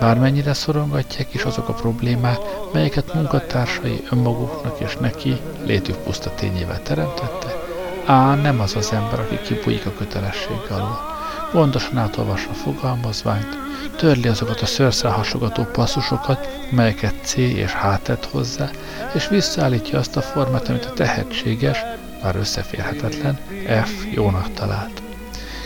Bármennyire 0.00 0.52
szorongatják 0.52 1.34
is 1.34 1.42
azok 1.42 1.68
a 1.68 1.72
problémák, 1.72 2.38
melyeket 2.72 3.14
munkatársai 3.14 4.02
önmaguknak 4.10 4.80
és 4.80 4.96
neki 4.96 5.36
létük 5.64 5.96
puszta 5.96 6.34
tényével 6.34 6.82
teremtette, 6.82 7.57
Á, 8.08 8.34
nem 8.34 8.60
az 8.60 8.76
az 8.76 8.92
ember, 8.92 9.20
aki 9.20 9.38
kibújik 9.40 9.86
a 9.86 9.92
kötelesség 9.98 10.60
alól. 10.70 11.00
Gondosan 11.52 11.98
átolvassa 11.98 12.50
a 12.50 12.54
fogalmazványt, 12.54 13.58
törli 13.96 14.28
azokat 14.28 14.60
a 14.60 14.66
szőrszál 14.66 15.12
hasogató 15.12 15.62
passzusokat, 15.62 16.48
melyeket 16.70 17.14
C 17.22 17.36
és 17.36 17.72
H 17.72 18.02
tett 18.02 18.24
hozzá, 18.24 18.70
és 19.14 19.28
visszaállítja 19.28 19.98
azt 19.98 20.16
a 20.16 20.20
formát, 20.20 20.68
amit 20.68 20.84
a 20.84 20.92
tehetséges, 20.92 21.78
már 22.22 22.36
összeférhetetlen 22.36 23.38
F 23.84 24.04
jónak 24.10 24.52
talált. 24.52 25.02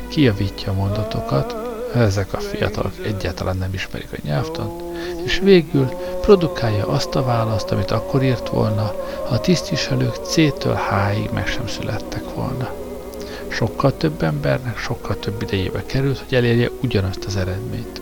Kijavítja 0.08 0.72
a 0.72 0.74
mondatokat, 0.74 1.56
ezek 1.94 2.32
a 2.32 2.40
fiatalok 2.40 2.94
egyáltalán 3.04 3.56
nem 3.56 3.74
ismerik 3.74 4.12
a 4.12 4.16
nyelvtant, 4.22 4.91
és 5.24 5.38
végül 5.38 5.86
produkálja 6.20 6.86
azt 6.86 7.14
a 7.14 7.24
választ, 7.24 7.70
amit 7.70 7.90
akkor 7.90 8.22
írt 8.22 8.48
volna, 8.48 8.94
ha 9.28 9.34
a 9.34 9.40
tisztviselők 9.40 10.14
C-től 10.14 10.74
H-ig 10.74 11.30
meg 11.32 11.46
sem 11.46 11.66
születtek 11.68 12.34
volna. 12.34 12.70
Sokkal 13.48 13.96
több 13.96 14.22
embernek 14.22 14.78
sokkal 14.78 15.18
több 15.18 15.42
idejébe 15.42 15.82
került, 15.86 16.18
hogy 16.18 16.34
elérje 16.34 16.70
ugyanazt 16.82 17.24
az 17.24 17.36
eredményt. 17.36 18.00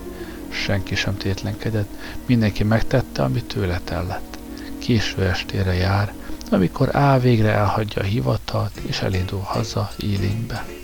Senki 0.48 0.94
sem 0.94 1.16
tétlenkedett, 1.16 1.88
mindenki 2.26 2.64
megtette, 2.64 3.22
amit 3.22 3.44
tőle 3.44 3.80
tellett. 3.84 4.38
Késő 4.78 5.22
estére 5.22 5.74
jár, 5.74 6.12
amikor 6.50 6.96
A 6.96 7.18
végre 7.18 7.50
elhagyja 7.50 8.02
a 8.02 8.04
hivatalt, 8.04 8.76
és 8.86 9.00
elindul 9.00 9.40
haza 9.40 9.90
Ealingbe. 9.98 10.79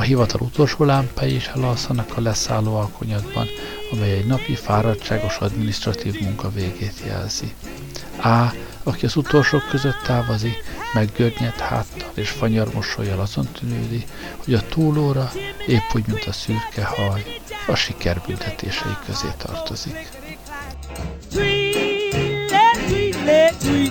A 0.00 0.02
hivatal 0.02 0.40
utolsó 0.40 0.84
lámpái 0.84 1.34
is 1.34 1.46
elalszanak 1.46 2.16
a 2.16 2.20
leszálló 2.20 2.76
alkonyatban, 2.76 3.46
amely 3.92 4.12
egy 4.12 4.26
napi 4.26 4.54
fáradtságos 4.54 5.36
adminisztratív 5.36 6.20
munka 6.20 6.50
végét 6.50 6.94
jelzi. 7.06 7.54
A, 8.22 8.54
aki 8.82 9.06
az 9.06 9.16
utolsók 9.16 9.68
között 9.68 10.02
távozik, 10.04 10.64
meggörnyedt 10.92 11.60
háttal 11.60 12.10
és 12.14 12.30
fanyar 12.30 12.74
mosolyjal 12.74 13.20
azon 13.20 13.48
tűnődi, 13.52 14.06
hogy 14.44 14.54
a 14.54 14.68
túlóra, 14.68 15.30
épp 15.66 15.94
úgy, 15.94 16.06
mint 16.06 16.24
a 16.24 16.32
szürke 16.32 16.84
haj, 16.84 17.40
a 17.66 17.74
siker 17.74 18.22
büntetései 18.26 18.96
közé 19.06 19.28
tartozik. 19.36 20.08
Tweedle, 21.30 22.70
tweedle, 22.86 23.52
tweedle, 23.58 23.89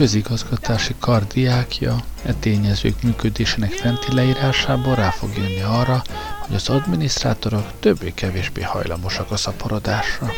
közigazgatási 0.00 0.94
kar 0.98 1.26
diákja 1.26 1.96
e 2.22 2.32
tényezők 2.32 3.02
működésének 3.02 3.70
fenti 3.70 4.14
leírásából 4.14 4.94
rá 4.94 5.10
fog 5.10 5.30
jönni 5.36 5.60
arra, 5.60 6.02
hogy 6.38 6.54
az 6.54 6.68
adminisztrátorok 6.68 7.66
többé-kevésbé 7.80 8.62
hajlamosak 8.62 9.30
a 9.30 9.36
szaporodásra. 9.36 10.30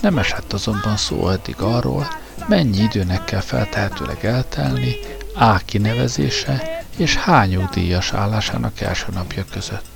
Nem 0.00 0.18
esett 0.18 0.52
azonban 0.52 0.96
szó 0.96 1.28
eddig 1.28 1.60
arról, 1.60 2.08
mennyi 2.48 2.82
időnek 2.82 3.24
kell 3.24 3.40
feltehetőleg 3.40 4.24
eltelni 4.24 4.96
A 5.34 5.56
kinevezése 5.56 6.84
és 6.96 7.16
H 7.16 7.46
nyugdíjas 7.46 8.12
állásának 8.12 8.80
első 8.80 9.06
napja 9.12 9.44
között. 9.50 9.89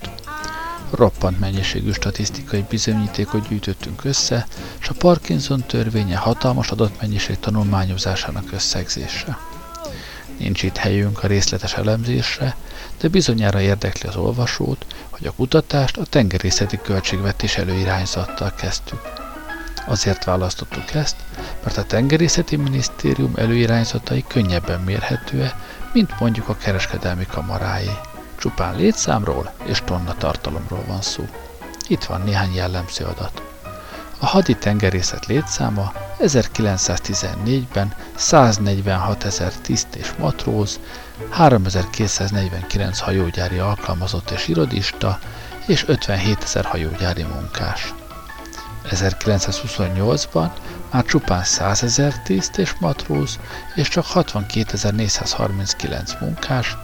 Roppant 0.94 1.40
mennyiségű 1.40 1.92
statisztikai 1.92 2.64
bizonyítékot 2.68 3.48
gyűjtöttünk 3.48 4.04
össze, 4.04 4.46
és 4.80 4.88
a 4.88 4.94
Parkinson 4.98 5.64
törvénye 5.66 6.16
hatalmas 6.16 6.70
adatmennyiség 6.70 7.38
tanulmányozásának 7.38 8.52
összegzése. 8.52 9.38
Nincs 10.38 10.62
itt 10.62 10.76
helyünk 10.76 11.22
a 11.22 11.26
részletes 11.26 11.74
elemzésre, 11.74 12.56
de 13.00 13.08
bizonyára 13.08 13.60
érdekli 13.60 14.08
az 14.08 14.16
olvasót, 14.16 14.86
hogy 15.10 15.26
a 15.26 15.32
kutatást 15.32 15.96
a 15.96 16.04
tengerészeti 16.04 16.78
költségvetés 16.82 17.56
előirányzattal 17.56 18.54
kezdtük. 18.54 19.00
Azért 19.86 20.24
választottuk 20.24 20.94
ezt, 20.94 21.16
mert 21.64 21.76
a 21.76 21.84
tengerészeti 21.84 22.56
minisztérium 22.56 23.32
előirányzatai 23.36 24.24
könnyebben 24.28 24.80
mérhetőek, 24.80 25.54
mint 25.92 26.20
mondjuk 26.20 26.48
a 26.48 26.56
kereskedelmi 26.56 27.26
kamarái. 27.26 27.90
Csupán 28.44 28.76
létszámról 28.76 29.52
és 29.64 29.82
tonna 29.84 30.14
tartalomról 30.14 30.84
van 30.86 31.02
szó. 31.02 31.24
Itt 31.88 32.04
van 32.04 32.20
néhány 32.20 32.54
jellemző 32.54 33.04
adat. 33.04 33.42
A 34.18 34.26
hadi 34.26 34.56
tengerészet 34.56 35.26
létszáma 35.26 35.92
1914-ben 36.20 37.94
146 38.14 39.24
ezer 39.24 39.52
tiszt 39.52 39.94
és 39.94 40.12
matróz, 40.18 40.80
3249 41.30 42.98
hajógyári 42.98 43.58
alkalmazott 43.58 44.30
és 44.30 44.48
irodista, 44.48 45.18
és 45.66 45.84
57 45.86 46.42
ezer 46.42 46.64
hajógyári 46.64 47.22
munkás. 47.22 47.94
1928-ban 48.90 50.50
már 50.90 51.04
csupán 51.04 51.44
100 51.44 51.82
ezer 51.82 52.22
tiszt 52.22 52.58
és 52.58 52.74
matróz, 52.80 53.38
és 53.74 53.88
csak 53.88 54.06
62.439 54.14 56.20
munkás, 56.20 56.76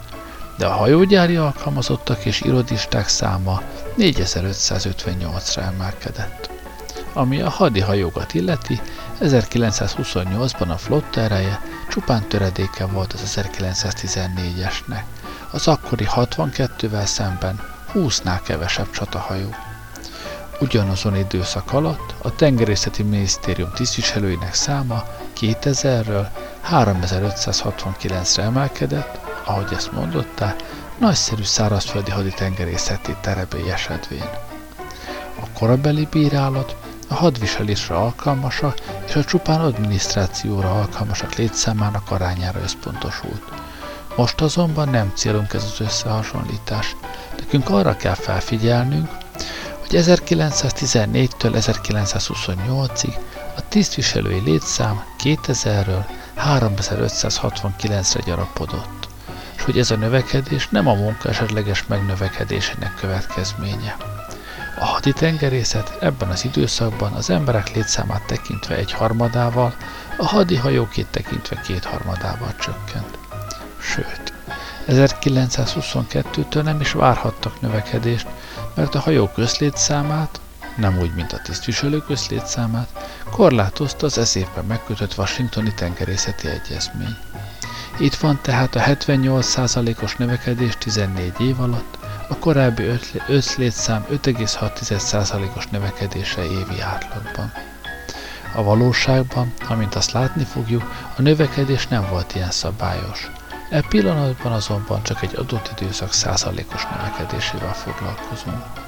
de 0.57 0.65
a 0.65 0.71
hajógyári 0.71 1.35
alkalmazottak 1.35 2.25
és 2.25 2.41
irodisták 2.41 3.07
száma 3.07 3.61
4558-ra 3.97 5.57
emelkedett. 5.57 6.49
Ami 7.13 7.41
a 7.41 7.49
hadihajókat 7.49 8.33
illeti, 8.33 8.81
1928-ban 9.21 10.67
a 10.67 10.77
flotta 10.77 11.21
ereje 11.21 11.61
csupán 11.89 12.27
töredéke 12.27 12.85
volt 12.85 13.13
az 13.13 13.39
1914-esnek, 13.41 15.03
az 15.51 15.67
akkori 15.67 16.07
62-vel 16.15 17.05
szemben 17.05 17.59
20-nál 17.93 18.39
kevesebb 18.43 18.89
csatahajó. 18.89 19.49
Ugyanazon 20.59 21.15
időszak 21.15 21.73
alatt 21.73 22.13
a 22.21 22.35
tengerészeti 22.35 23.03
minisztérium 23.03 23.71
tisztviselőinek 23.73 24.53
száma 24.53 25.03
2000-ről 25.39 26.27
3569-re 26.71 28.43
emelkedett, 28.43 29.19
ahogy 29.45 29.73
ezt 29.73 29.91
mondotta, 29.91 30.55
nagyszerű 30.97 31.43
szárazföldi 31.43 32.11
haditengerészeti 32.11 33.15
terebély 33.21 33.71
esedvén. 33.71 34.29
A 35.41 35.49
korabeli 35.59 36.07
bírálat 36.11 36.75
a 37.07 37.13
hadviselésre 37.13 37.95
alkalmasak 37.95 38.79
és 39.07 39.15
a 39.15 39.23
csupán 39.23 39.61
adminisztrációra 39.61 40.71
alkalmasak 40.71 41.35
létszámának 41.35 42.11
arányára 42.11 42.59
összpontosult. 42.61 43.41
Most 44.15 44.41
azonban 44.41 44.89
nem 44.89 45.11
célunk 45.15 45.53
ez 45.53 45.63
az 45.63 45.79
összehasonlítás. 45.79 46.95
Nekünk 47.37 47.69
arra 47.69 47.95
kell 47.95 48.13
felfigyelnünk, 48.13 49.09
hogy 49.79 49.89
1914-től 49.91 51.29
1928-ig 51.41 53.13
a 53.57 53.67
tisztviselői 53.67 54.39
létszám 54.39 55.03
2000-ről 55.23 56.05
3569-re 56.37 58.21
gyarapodott, 58.25 59.00
hogy 59.71 59.79
ez 59.79 59.91
a 59.91 59.95
növekedés 59.95 60.67
nem 60.69 60.87
a 60.87 60.93
munka 60.93 61.29
esetleges 61.29 61.87
megnövekedésének 61.87 62.95
következménye. 62.95 63.97
A 64.79 64.85
haditengerészet 64.85 65.97
ebben 65.99 66.29
az 66.29 66.45
időszakban 66.45 67.13
az 67.13 67.29
emberek 67.29 67.75
létszámát 67.75 68.25
tekintve 68.25 68.75
egy 68.75 68.91
harmadával, 68.91 69.75
a 70.17 70.25
hadihajókét 70.25 71.07
tekintve 71.07 71.61
kétharmadával 71.61 72.53
csökkent. 72.59 73.17
Sőt, 73.79 74.33
1922-től 74.87 76.63
nem 76.63 76.81
is 76.81 76.91
várhattak 76.91 77.61
növekedést, 77.61 78.27
mert 78.73 78.95
a 78.95 78.99
hajók 78.99 79.37
összlétszámát, 79.37 80.39
nem 80.75 80.99
úgy, 80.99 81.13
mint 81.13 81.33
a 81.33 81.41
tisztviselők 81.43 82.09
összlétszámát, 82.09 83.09
korlátozta 83.29 84.05
az 84.05 84.17
ez 84.17 84.37
megkötött 84.67 85.17
Washingtoni 85.17 85.73
tengerészeti 85.73 86.47
egyezmény. 86.47 87.17
Itt 88.01 88.15
van 88.15 88.39
tehát 88.41 88.75
a 88.75 88.79
78%-os 88.79 90.15
növekedés 90.15 90.77
14 90.77 91.39
év 91.39 91.59
alatt, 91.59 91.97
a 92.29 92.35
korábbi 92.37 92.83
összlétszám 93.27 94.05
5,6%-os 94.11 95.67
növekedése 95.67 96.43
évi 96.43 96.81
átlagban. 96.81 97.51
A 98.55 98.63
valóságban, 98.63 99.53
amint 99.69 99.95
azt 99.95 100.11
látni 100.11 100.43
fogjuk, 100.43 100.91
a 101.17 101.21
növekedés 101.21 101.87
nem 101.87 102.07
volt 102.09 102.35
ilyen 102.35 102.51
szabályos. 102.51 103.31
E 103.69 103.81
pillanatban 103.89 104.51
azonban 104.51 105.03
csak 105.03 105.21
egy 105.21 105.35
adott 105.35 105.71
időszak 105.79 106.13
százalékos 106.13 106.83
növekedésével 106.95 107.73
foglalkozunk. 107.73 108.80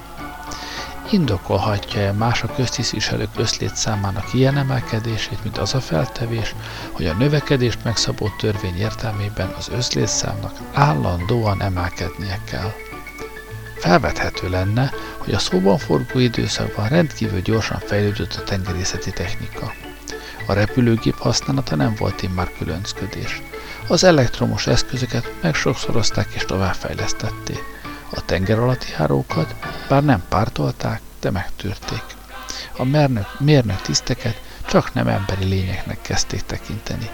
Indokolhatja-e 1.14 2.12
más 2.12 2.44
a 2.44 2.54
köztisztviselők 2.56 3.30
összlétszámának 3.38 4.34
ilyen 4.34 4.58
emelkedését, 4.58 5.44
mint 5.44 5.58
az 5.58 5.74
a 5.74 5.80
feltevés, 5.80 6.56
hogy 6.92 7.06
a 7.06 7.14
növekedést 7.14 7.84
megszabó 7.84 8.30
törvény 8.38 8.78
értelmében 8.78 9.54
az 9.58 9.70
összlétszámnak 9.70 10.58
állandóan 10.74 11.62
emelkednie 11.62 12.40
kell? 12.44 12.72
Felvethető 13.76 14.50
lenne, 14.50 14.92
hogy 15.18 15.34
a 15.34 15.40
szóban 15.40 15.78
forgó 15.78 16.20
időszakban 16.20 16.88
rendkívül 16.88 17.42
gyorsan 17.42 17.80
fejlődött 17.80 18.34
a 18.34 18.44
tengerészeti 18.44 19.12
technika. 19.12 19.74
A 20.48 20.54
repülőgép 20.54 21.18
használata 21.18 21.76
nem 21.76 21.96
volt 21.98 22.22
immár 22.22 22.52
különcködés. 22.58 23.42
Az 23.88 24.04
elektromos 24.04 24.68
eszközöket 24.68 25.34
megsokszorozták 25.42 26.28
és 26.34 26.46
továbbfejlesztették. 26.46 27.83
A 28.16 28.26
tenger 28.26 28.60
alatti 28.60 28.88
járókat 28.98 29.56
bár 29.90 30.04
nem 30.04 30.24
pártolták, 30.30 31.02
de 31.20 31.32
megtűrték. 31.32 32.04
A 32.78 32.84
mérnök, 32.84 33.40
mérnök 33.40 33.82
tiszteket 33.82 34.42
csak 34.66 34.94
nem 34.94 35.08
emberi 35.08 35.44
lényeknek 35.46 36.02
kezdték 36.02 36.42
tekinteni. 36.42 37.10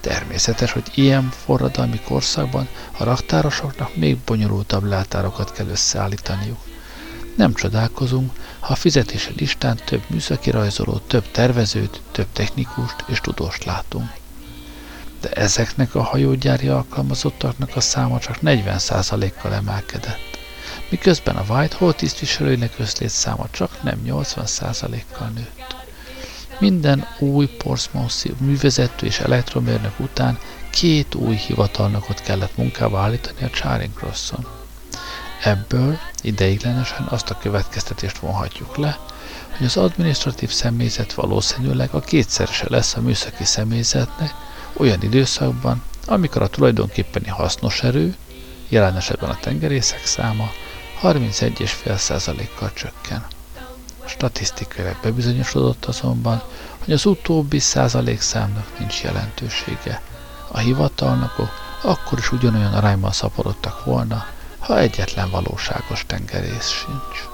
Természetes, 0.00 0.72
hogy 0.72 0.90
ilyen 0.94 1.30
forradalmi 1.44 2.00
korszakban 2.00 2.68
a 2.98 3.04
raktárosoknak 3.04 3.96
még 3.96 4.18
bonyolultabb 4.18 4.84
leltárokat 4.84 5.52
kell 5.52 5.68
összeállítaniuk. 5.68 6.60
Nem 7.36 7.54
csodálkozunk, 7.54 8.32
ha 8.60 8.72
a 8.72 8.76
fizetési 8.76 9.32
listán 9.36 9.80
több 9.84 10.02
műszaki 10.06 10.50
rajzolót, 10.50 11.02
több 11.02 11.30
tervezőt, 11.30 12.00
több 12.12 12.28
technikust 12.32 13.04
és 13.06 13.20
tudóst 13.20 13.64
látunk. 13.64 14.10
De 15.22 15.30
ezeknek 15.30 15.94
a 15.94 16.02
hajógyári 16.02 16.68
alkalmazottaknak 16.68 17.76
a 17.76 17.80
száma 17.80 18.18
csak 18.18 18.38
40%-kal 18.42 19.54
emelkedett, 19.54 20.38
miközben 20.90 21.36
a 21.36 21.54
Whitehall 21.54 21.92
tisztviselőinek 21.92 22.72
száma 23.06 23.46
csak 23.50 23.82
nem 23.82 24.02
80%-kal 24.06 25.28
nőtt. 25.34 25.76
Minden 26.58 27.06
új 27.18 27.46
Portsmouth 27.46 28.26
művezető 28.38 29.06
és 29.06 29.18
elektromérnök 29.18 29.98
után 29.98 30.38
két 30.70 31.14
új 31.14 31.34
hivatalnokot 31.34 32.20
kellett 32.20 32.56
munkába 32.56 33.00
állítani 33.00 33.42
a 33.44 33.50
Charing 33.50 33.94
Crosson. 33.94 34.46
Ebből 35.42 35.98
ideiglenesen 36.22 37.06
azt 37.06 37.30
a 37.30 37.38
következtetést 37.38 38.18
vonhatjuk 38.18 38.76
le, 38.76 38.98
hogy 39.56 39.66
az 39.66 39.76
administratív 39.76 40.50
személyzet 40.50 41.12
valószínűleg 41.12 41.88
a 41.92 42.00
kétszerese 42.00 42.66
lesz 42.68 42.94
a 42.94 43.00
műszaki 43.00 43.44
személyzetnek 43.44 44.34
olyan 44.76 45.02
időszakban, 45.02 45.82
amikor 46.06 46.42
a 46.42 46.46
tulajdonképpeni 46.48 47.28
hasznos 47.28 47.82
erő, 47.82 48.16
jelen 48.68 48.96
esetben 48.96 49.30
a 49.30 49.38
tengerészek 49.40 50.06
száma 50.06 50.50
31,5%-kal 51.02 52.72
csökken. 52.72 53.26
Statisztikailag 54.04 54.96
bebizonyosodott 55.02 55.84
azonban, 55.84 56.42
hogy 56.84 56.92
az 56.92 57.06
utóbbi 57.06 57.58
százalékszámnak 57.58 58.78
nincs 58.78 59.02
jelentősége. 59.02 60.02
A 60.48 60.58
hivatalnokok 60.58 61.50
akkor 61.82 62.18
is 62.18 62.32
ugyanolyan 62.32 62.74
arányban 62.74 63.12
szaporodtak 63.12 63.84
volna, 63.84 64.26
ha 64.58 64.78
egyetlen 64.78 65.30
valóságos 65.30 66.04
tengerész 66.06 66.68
sincs. 66.68 67.31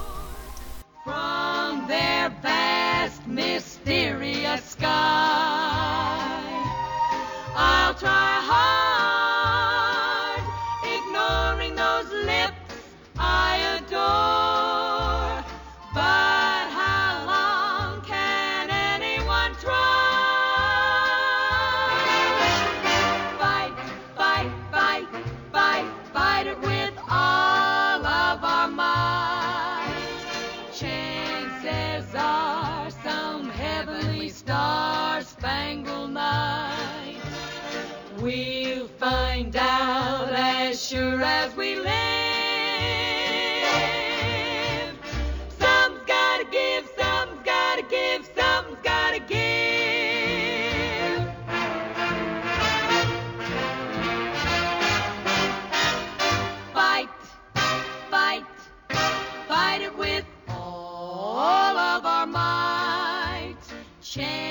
change. 64.09 64.48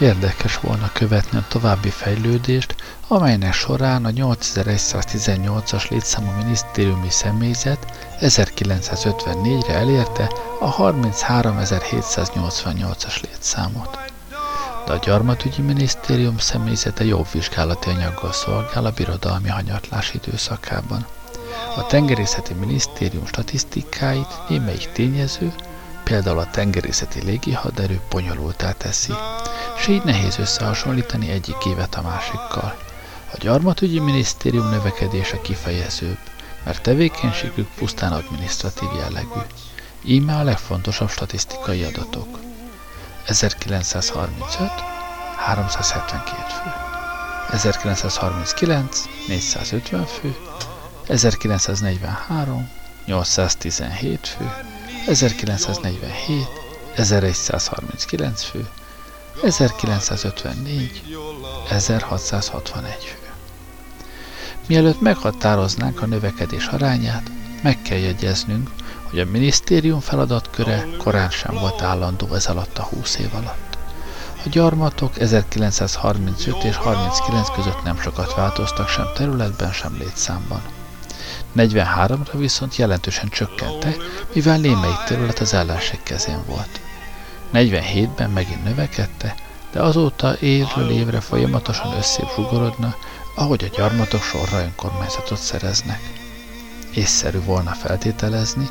Érdekes 0.00 0.58
volna 0.58 0.90
követni 0.92 1.38
a 1.38 1.44
további 1.48 1.90
fejlődést, 1.90 2.74
amelynek 3.08 3.52
során 3.52 4.04
a 4.04 4.10
8118-as 4.10 5.90
létszámú 5.90 6.30
minisztériumi 6.30 7.10
személyzet 7.10 8.08
1954-re 8.20 9.74
elérte 9.74 10.30
a 10.60 10.76
33788-as 10.76 13.22
létszámot. 13.22 13.98
De 14.86 14.92
a 14.92 14.96
gyarmatügyi 14.98 15.62
minisztérium 15.62 16.38
személyzete 16.38 17.04
jobb 17.04 17.26
vizsgálati 17.32 17.90
anyaggal 17.90 18.32
szolgál 18.32 18.84
a 18.84 18.90
birodalmi 18.90 19.48
hanyatlás 19.48 20.14
időszakában. 20.14 21.06
A 21.76 21.86
tengerészeti 21.86 22.54
minisztérium 22.54 23.26
statisztikáit 23.26 24.48
némelyik 24.48 24.92
tényező, 24.92 25.52
például 26.04 26.38
a 26.38 26.50
tengerészeti 26.50 27.24
légihaderő 27.24 28.00
bonyolultá 28.10 28.72
teszi, 28.72 29.12
és 29.78 29.86
így 29.86 30.02
nehéz 30.02 30.38
összehasonlítani 30.38 31.30
egyik 31.30 31.64
évet 31.64 31.94
a 31.94 32.02
másikkal. 32.02 32.76
A 33.32 33.36
gyarmatügyi 33.38 33.98
minisztérium 33.98 34.68
növekedése 34.68 35.40
kifejezőbb, 35.40 36.18
mert 36.64 36.82
tevékenységük 36.82 37.68
pusztán 37.74 38.12
adminisztratív 38.12 38.88
jellegű. 38.98 39.40
Íme 40.04 40.36
a 40.36 40.42
legfontosabb 40.42 41.10
statisztikai 41.10 41.82
adatok. 41.82 42.38
1935 43.24 44.70
372 45.36 46.36
fő, 46.48 46.70
1939 47.50 49.02
450 49.26 50.06
fő, 50.06 50.36
1943 51.06 52.70
817 53.06 54.28
fő, 54.28 54.50
1947 55.06 56.46
1139 56.94 58.42
fő, 58.42 58.68
1954 59.42 61.02
1661 61.70 62.92
fő. 63.04 63.16
Mielőtt 64.66 65.00
meghatároznánk 65.00 66.02
a 66.02 66.06
növekedés 66.06 66.66
arányát, 66.66 67.30
meg 67.62 67.82
kell 67.82 67.98
jegyeznünk, 67.98 68.70
hogy 69.10 69.18
a 69.18 69.24
minisztérium 69.24 70.00
feladatköre 70.00 70.86
korán 70.98 71.30
sem 71.30 71.54
volt 71.54 71.82
állandó 71.82 72.34
ez 72.34 72.46
alatt 72.46 72.78
a 72.78 72.82
20 72.82 73.16
év 73.16 73.34
alatt. 73.34 73.78
A 74.44 74.48
gyarmatok 74.48 75.18
1935 75.18 76.64
és 76.64 76.76
39 76.76 77.50
között 77.50 77.82
nem 77.84 78.00
sokat 78.00 78.34
változtak 78.34 78.88
sem 78.88 79.06
területben, 79.14 79.72
sem 79.72 79.96
létszámban. 79.98 80.62
43-ra 81.56 82.32
viszont 82.32 82.76
jelentősen 82.76 83.28
csökkentek, 83.28 83.96
mivel 84.32 84.58
némelyik 84.58 85.02
terület 85.06 85.38
az 85.38 85.54
ellenség 85.54 86.02
kezén 86.02 86.44
volt. 86.46 86.80
47-ben 87.52 88.30
megint 88.30 88.64
növekedte, 88.64 89.34
de 89.72 89.82
azóta 89.82 90.38
évről 90.40 90.90
évre 90.90 91.20
folyamatosan 91.20 91.96
összébb 91.96 92.28
ahogy 93.34 93.64
a 93.64 93.76
gyarmatok 93.76 94.22
sorra 94.22 94.60
önkormányzatot 94.60 95.38
szereznek. 95.38 96.00
Észszerű 96.94 97.40
volna 97.40 97.70
feltételezni, 97.70 98.68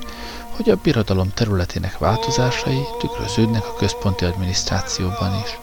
hogy 0.56 0.70
a 0.70 0.76
birodalom 0.76 1.30
területének 1.34 1.98
változásai 1.98 2.82
tükröződnek 3.00 3.66
a 3.66 3.74
központi 3.74 4.26
adminisztrációban 4.26 5.42
is. 5.44 5.58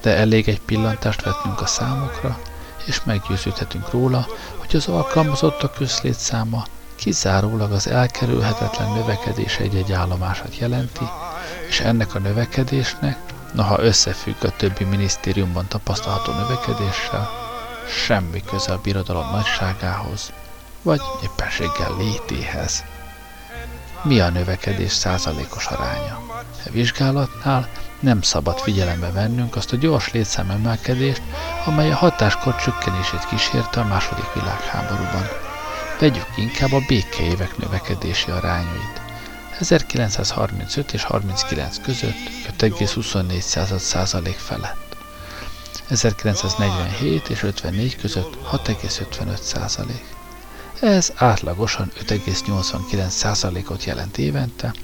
De 0.00 0.16
elég 0.16 0.48
egy 0.48 0.60
pillantást 0.60 1.22
vetnünk 1.22 1.60
a 1.60 1.66
számokra, 1.66 2.38
és 2.86 3.04
meggyőződhetünk 3.04 3.90
róla, 3.90 4.26
hogy 4.56 4.76
az 4.76 4.88
alkalmazottak 4.88 5.74
közlétszáma 5.74 6.64
kizárólag 6.94 7.72
az 7.72 7.86
elkerülhetetlen 7.86 8.92
növekedés 8.92 9.56
egy-egy 9.56 9.92
állomását 9.92 10.56
jelenti, 10.58 11.04
és 11.68 11.80
ennek 11.80 12.14
a 12.14 12.18
növekedésnek, 12.18 13.18
noha 13.52 13.82
összefügg 13.82 14.44
a 14.44 14.56
többi 14.56 14.84
minisztériumban 14.84 15.68
tapasztalható 15.68 16.32
növekedéssel, 16.32 17.30
semmi 18.04 18.42
köze 18.42 18.72
a 18.72 18.80
birodalom 18.82 19.30
nagyságához, 19.30 20.32
vagy 20.82 21.00
éppenséggel 21.22 21.96
létéhez. 21.98 22.84
Mi 24.02 24.20
a 24.20 24.28
növekedés 24.28 24.92
százalékos 24.92 25.66
aránya? 25.66 26.20
A 26.66 26.70
vizsgálatnál 26.70 27.68
nem 28.00 28.22
szabad 28.22 28.58
figyelembe 28.58 29.10
vennünk 29.10 29.56
azt 29.56 29.72
a 29.72 29.76
gyors 29.76 30.12
létszám 30.12 30.50
emelkedést, 30.50 31.22
amely 31.64 31.90
a 31.90 31.96
hatáskor 31.96 32.56
csökkenését 32.56 33.26
kísérte 33.28 33.80
a 33.80 33.86
második 33.86 34.32
világháborúban. 34.32 35.28
Vegyük 35.98 36.26
inkább 36.36 36.72
a 36.72 36.84
békeévek 36.88 37.56
növekedési 37.56 38.30
arányait. 38.30 39.01
1935 39.62 40.92
és 40.92 41.02
39 41.02 41.76
között 41.82 42.16
5,24 42.58 43.78
százalék 43.78 44.36
felett. 44.36 44.96
1947 45.88 47.28
és 47.28 47.42
54 47.42 47.96
között 47.96 48.36
6,55 48.52 49.40
százalék. 49.40 50.04
Ez 50.80 51.12
átlagosan 51.14 51.92
5,89 52.06 53.08
százalékot 53.08 53.84
jelent 53.84 54.18
évente, 54.18 54.74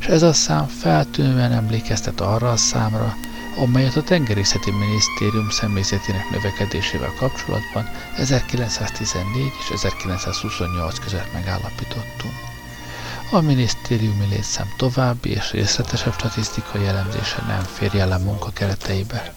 és 0.00 0.06
ez 0.06 0.22
a 0.22 0.32
szám 0.32 0.66
feltűnően 0.66 1.52
emlékeztet 1.52 2.20
arra 2.20 2.50
a 2.50 2.56
számra, 2.56 3.16
amelyet 3.56 3.96
a 3.96 4.02
tengerészeti 4.02 4.70
minisztérium 4.70 5.50
személyzetének 5.50 6.30
növekedésével 6.30 7.14
kapcsolatban 7.18 7.88
1914 8.16 9.52
és 9.60 9.70
1928 9.70 10.98
között 10.98 11.32
megállapítottunk. 11.32 12.49
A 13.32 13.40
minisztériumi 13.40 14.26
létszám 14.30 14.72
további 14.76 15.30
és 15.30 15.50
részletesebb 15.50 16.12
statisztikai 16.12 16.86
elemzése 16.86 17.44
nem 17.46 17.62
fér 17.62 17.94
jelen 17.94 18.20
munka 18.20 18.50
kereteibe. 18.52 19.32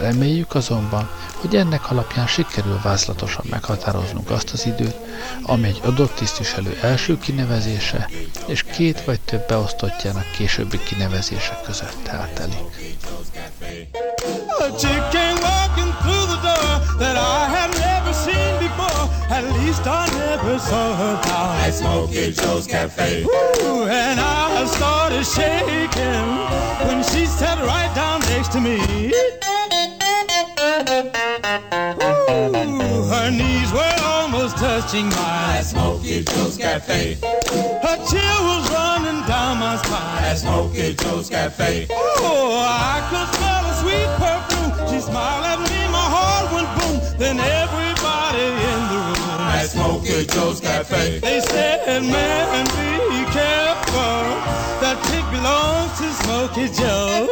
Reméljük 0.00 0.54
azonban, 0.54 1.10
hogy 1.40 1.56
ennek 1.56 1.90
alapján 1.90 2.26
sikerül 2.26 2.80
vázlatosan 2.82 3.44
meghatároznunk 3.50 4.30
azt 4.30 4.50
az 4.50 4.66
időt, 4.66 4.96
ami 5.42 5.66
egy 5.66 5.80
adott 5.84 6.14
tisztviselő 6.14 6.78
első 6.82 7.18
kinevezése 7.18 8.08
és 8.46 8.62
két 8.62 9.04
vagy 9.04 9.20
több 9.20 9.46
beosztottjának 9.46 10.30
későbbi 10.30 10.82
kinevezése 10.82 11.60
között 11.64 12.06
eltelik. 12.06 12.60
I 19.64 20.11
never 20.52 20.64
saw 20.64 20.96
her 20.96 21.22
down 21.22 21.56
at 21.60 21.72
Smokey 21.72 22.32
Joe's 22.32 22.66
Cafe. 22.66 23.22
Ooh, 23.22 23.84
and 23.84 24.20
I 24.20 24.64
started 24.66 25.24
shaking 25.24 26.28
when 26.86 27.02
she 27.04 27.24
sat 27.26 27.58
right 27.60 27.92
down 27.94 28.20
next 28.20 28.52
to 28.52 28.60
me. 28.60 28.76
Ooh, 32.60 33.02
her 33.08 33.30
knees 33.30 33.72
were 33.72 33.96
almost 34.02 34.56
touching 34.58 35.06
mine 35.06 35.56
at 35.56 35.64
Smokey 35.64 36.24
Joe's 36.24 36.58
Cafe. 36.58 37.14
Her 37.84 37.96
chill 38.08 38.40
was 38.50 38.70
running 38.70 39.26
down 39.26 39.58
my 39.58 39.76
spine 39.76 40.24
at 40.24 40.38
Smokey 40.38 40.94
Joe's 40.94 41.30
Cafe. 41.30 41.86
Oh, 41.90 42.58
I 42.60 43.00
could 43.08 43.28
smell 43.36 43.64
a 43.64 43.74
sweet 43.80 44.10
perfume. 44.20 44.88
She 44.90 45.00
smiled 45.00 45.46
at 45.46 45.58
me, 45.60 45.78
my 45.90 46.06
heart 46.14 46.52
went 46.52 46.68
boom. 46.78 47.18
Then 47.18 47.40
everybody 47.40 47.62
in 47.62 47.68
the 47.68 47.78
room 47.78 47.91
at 49.62 49.70
Smokey 49.70 50.26
Joe's 50.26 50.60
Cafe. 50.60 51.20
They 51.20 51.40
said, 51.40 52.02
man, 52.02 52.64
be 53.10 53.22
careful. 53.30 54.24
That 54.82 54.98
chick 55.06 55.26
belongs 55.30 55.92
to 56.00 56.08
Smokey 56.22 56.66
Joe. 56.78 57.28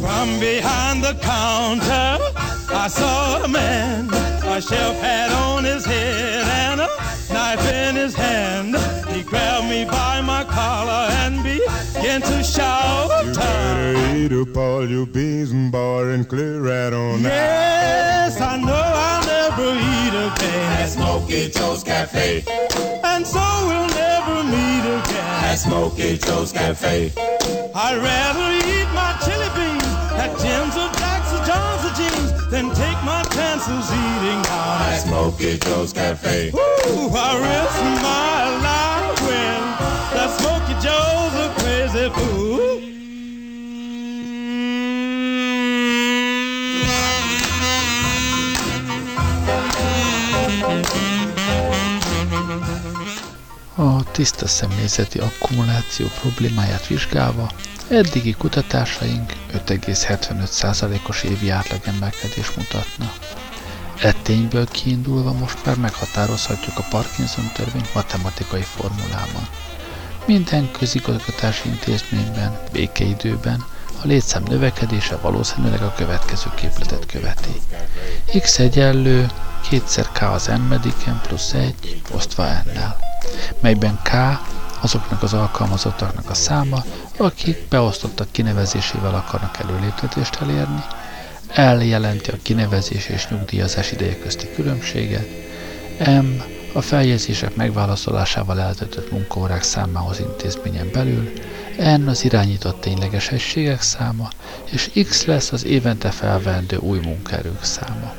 From 0.00 0.28
behind 0.38 1.02
the 1.02 1.14
counter, 1.20 2.18
I 2.84 2.86
saw 2.88 3.42
a 3.42 3.48
man. 3.48 4.08
A 4.44 4.60
chef 4.60 5.00
hat 5.00 5.30
on 5.32 5.64
his 5.64 5.84
head 5.84 6.44
and 6.62 6.80
a 6.80 6.88
knife 7.32 7.66
in 7.72 7.96
his 7.96 8.14
hand. 8.14 8.76
He 9.08 9.22
grabbed 9.22 9.68
me 9.68 9.84
by 9.84 10.20
my 10.20 10.44
collar 10.44 11.08
and 11.22 11.37
began 12.18 12.38
to 12.38 12.44
shout. 12.44 13.26
You 13.26 13.34
better 13.34 14.16
eat 14.16 14.32
up 14.32 14.56
all 14.56 14.88
your 14.88 15.06
beans 15.06 15.50
and 15.50 15.70
bar 15.70 16.10
and 16.10 16.28
clear 16.28 16.60
right 16.60 16.92
on 16.92 17.26
out. 17.26 17.30
Yes, 17.30 18.40
I 18.40 18.56
know 18.56 18.72
I'll 18.74 19.26
never 19.26 19.72
eat 19.74 20.14
again 20.14 20.72
at 20.80 20.86
Smokey 20.86 21.50
Joe's 21.50 21.84
Cafe. 21.84 22.44
And 23.04 23.26
so 23.26 23.40
we'll 23.66 23.88
never 23.88 24.44
meet 24.44 24.84
again 24.84 25.44
at 25.44 25.56
Smokey 25.56 26.18
Joe's 26.18 26.52
Cafe. 26.52 27.12
I'd 27.74 27.98
rather 27.98 28.48
eat 28.66 28.88
my 28.94 29.16
chili 29.24 29.48
beans 29.54 29.84
at 30.18 30.30
Jim's 30.40 30.76
or 30.76 30.90
Jack's 30.98 31.32
or 31.32 31.44
John's 31.46 31.84
or 31.84 31.94
Jeans 31.94 32.50
than 32.50 32.70
take 32.74 33.00
my 33.04 33.22
chances 33.34 33.90
eating 33.92 34.42
down 34.42 34.80
at 34.82 34.98
Smokey 34.98 35.58
Joe's 35.58 35.92
Cafe. 35.92 36.50
Ooh, 36.54 37.10
I 37.12 37.34
risk 37.38 38.02
my 38.02 38.62
life 38.62 38.97
when 39.26 39.60
that 40.14 40.30
Smokey 40.38 40.74
Joe's 40.84 41.34
a 41.34 41.48
crazy 41.58 42.08
fool. 42.14 42.86
A 53.74 54.10
tiszta 54.10 54.46
személyzeti 54.46 55.18
akkumuláció 55.18 56.06
problémáját 56.20 56.86
vizsgálva, 56.86 57.50
eddigi 57.88 58.32
kutatásaink 58.32 59.32
5,75%-os 59.52 61.22
évi 61.22 61.50
átlagemelkedés 61.50 62.50
mutatna. 62.50 63.12
E 64.02 64.12
tényből 64.12 64.68
kiindulva 64.68 65.32
most 65.32 65.64
már 65.64 65.76
meghatározhatjuk 65.76 66.78
a 66.78 66.86
Parkinson 66.90 67.50
törvény 67.54 67.86
matematikai 67.94 68.62
formulában. 68.62 69.48
Minden 70.26 70.70
közigazgatási 70.70 71.68
intézményben, 71.68 72.58
békeidőben 72.72 73.64
a 74.02 74.06
létszám 74.06 74.42
növekedése 74.42 75.16
valószínűleg 75.16 75.82
a 75.82 75.92
következő 75.96 76.50
képletet 76.54 77.06
követi. 77.06 77.60
x 78.40 78.58
egyenlő 78.58 79.30
2 79.70 80.02
k 80.12 80.22
az 80.22 80.46
n 80.46 80.60
mediken 80.60 81.20
plusz 81.26 81.52
1 81.52 82.02
osztva 82.10 82.44
n-nel, 82.44 82.96
melyben 83.60 84.00
k 84.02 84.10
azoknak 84.80 85.22
az 85.22 85.32
alkalmazottaknak 85.32 86.30
a 86.30 86.34
száma, 86.34 86.84
akik 87.16 87.68
beosztottak 87.68 88.30
kinevezésével 88.30 89.14
akarnak 89.14 89.58
előléptetést 89.58 90.36
elérni, 90.40 90.84
L 91.56 91.82
jelenti 91.82 92.30
a 92.30 92.36
kinevezés 92.42 93.08
és 93.08 93.28
nyugdíjazás 93.28 93.92
ideje 93.92 94.18
közti 94.18 94.46
különbséget, 94.54 95.28
M 96.22 96.42
a 96.72 96.80
feljegyzések 96.80 97.54
megválaszolásával 97.54 98.60
eltöltött 98.60 99.10
munkaórák 99.10 99.62
számához 99.62 100.18
intézményen 100.20 100.88
belül, 100.92 101.32
N 101.96 102.08
az 102.08 102.24
irányított 102.24 102.80
tényleges 102.80 103.28
egységek 103.28 103.82
száma, 103.82 104.28
és 104.64 104.90
X 105.08 105.24
lesz 105.24 105.52
az 105.52 105.64
évente 105.64 106.10
felvendő 106.10 106.76
új 106.76 106.98
munkaerők 106.98 107.64
száma. 107.64 108.12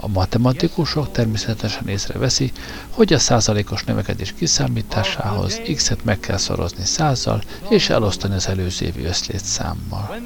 A 0.00 0.08
matematikusok 0.08 1.12
természetesen 1.12 1.88
észreveszi, 1.88 2.52
hogy 2.90 3.12
a 3.12 3.18
százalékos 3.18 3.84
növekedés 3.84 4.34
kiszámításához 4.38 5.60
x-et 5.74 6.04
meg 6.04 6.20
kell 6.20 6.36
szorozni 6.36 6.84
százal, 6.84 7.42
és 7.68 7.88
elosztani 7.90 8.34
az 8.34 8.48
előző 8.48 8.86
évi 8.86 9.04
összlétszámmal. 9.04 10.16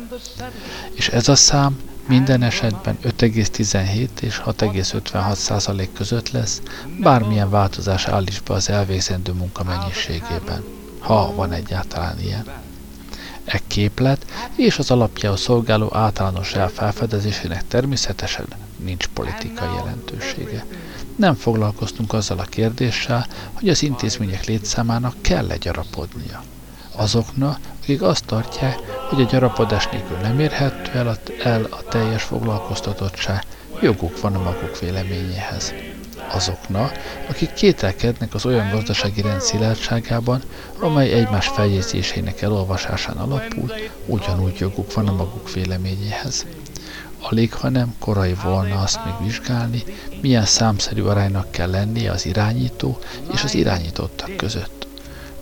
És 0.94 1.08
ez 1.08 1.28
a 1.28 1.34
szám 1.34 1.78
minden 2.10 2.42
esetben 2.42 2.98
5,17 3.04 4.08
és 4.20 4.42
6,56 4.46 5.34
százalék 5.34 5.92
között 5.92 6.30
lesz, 6.30 6.62
bármilyen 7.00 7.50
változás 7.50 8.06
állíts 8.06 8.42
be 8.42 8.54
az 8.54 8.68
elvégzendő 8.68 9.32
munka 9.32 9.64
mennyiségében, 9.64 10.64
ha 10.98 11.34
van 11.34 11.52
egyáltalán 11.52 12.20
ilyen. 12.20 12.44
E 13.44 13.60
képlet 13.66 14.24
és 14.56 14.78
az 14.78 14.90
alapjául 14.90 15.36
szolgáló 15.36 15.90
általános 15.92 16.54
elfelfedezésének 16.54 17.68
természetesen 17.68 18.46
nincs 18.76 19.06
politikai 19.06 19.68
jelentősége. 19.76 20.64
Nem 21.16 21.34
foglalkoztunk 21.34 22.12
azzal 22.12 22.38
a 22.38 22.44
kérdéssel, 22.44 23.26
hogy 23.52 23.68
az 23.68 23.82
intézmények 23.82 24.44
létszámának 24.44 25.14
kell-e 25.20 25.56
gyarapodnia. 25.56 26.42
Azoknak, 27.00 27.58
akik 27.82 28.02
azt 28.02 28.24
tartják, 28.24 28.78
hogy 29.08 29.20
a 29.20 29.26
gyarapodás 29.30 29.88
nélkül 29.88 30.16
nem 30.16 30.40
érhető 30.40 30.98
el 30.98 31.08
a, 31.08 31.16
el 31.42 31.66
a 31.70 31.82
teljes 31.88 32.22
foglalkoztatottság, 32.22 33.42
joguk 33.80 34.20
van 34.20 34.34
a 34.34 34.42
maguk 34.42 34.78
véleményéhez. 34.78 35.74
Azoknak, 36.32 36.92
akik 37.28 37.52
kételkednek 37.52 38.34
az 38.34 38.46
olyan 38.46 38.70
gazdasági 38.70 39.22
rend 39.22 39.40
szilárdságában, 39.40 40.42
amely 40.80 41.12
egymás 41.12 41.46
feljegyzésének 41.48 42.42
elolvasásán 42.42 43.16
alapul, 43.16 43.72
ugyanúgy 44.06 44.58
joguk 44.58 44.94
van 44.94 45.08
a 45.08 45.12
maguk 45.12 45.52
véleményéhez. 45.52 46.46
Alig, 47.20 47.54
ha 47.54 47.68
nem 47.68 47.94
korai 47.98 48.34
volna 48.42 48.80
azt 48.80 49.04
még 49.04 49.14
vizsgálni, 49.22 49.82
milyen 50.20 50.44
számszerű 50.44 51.02
aránynak 51.02 51.50
kell 51.50 51.70
lennie 51.70 52.10
az 52.10 52.26
irányító 52.26 52.98
és 53.32 53.42
az 53.42 53.54
irányítottak 53.54 54.36
között. 54.36 54.79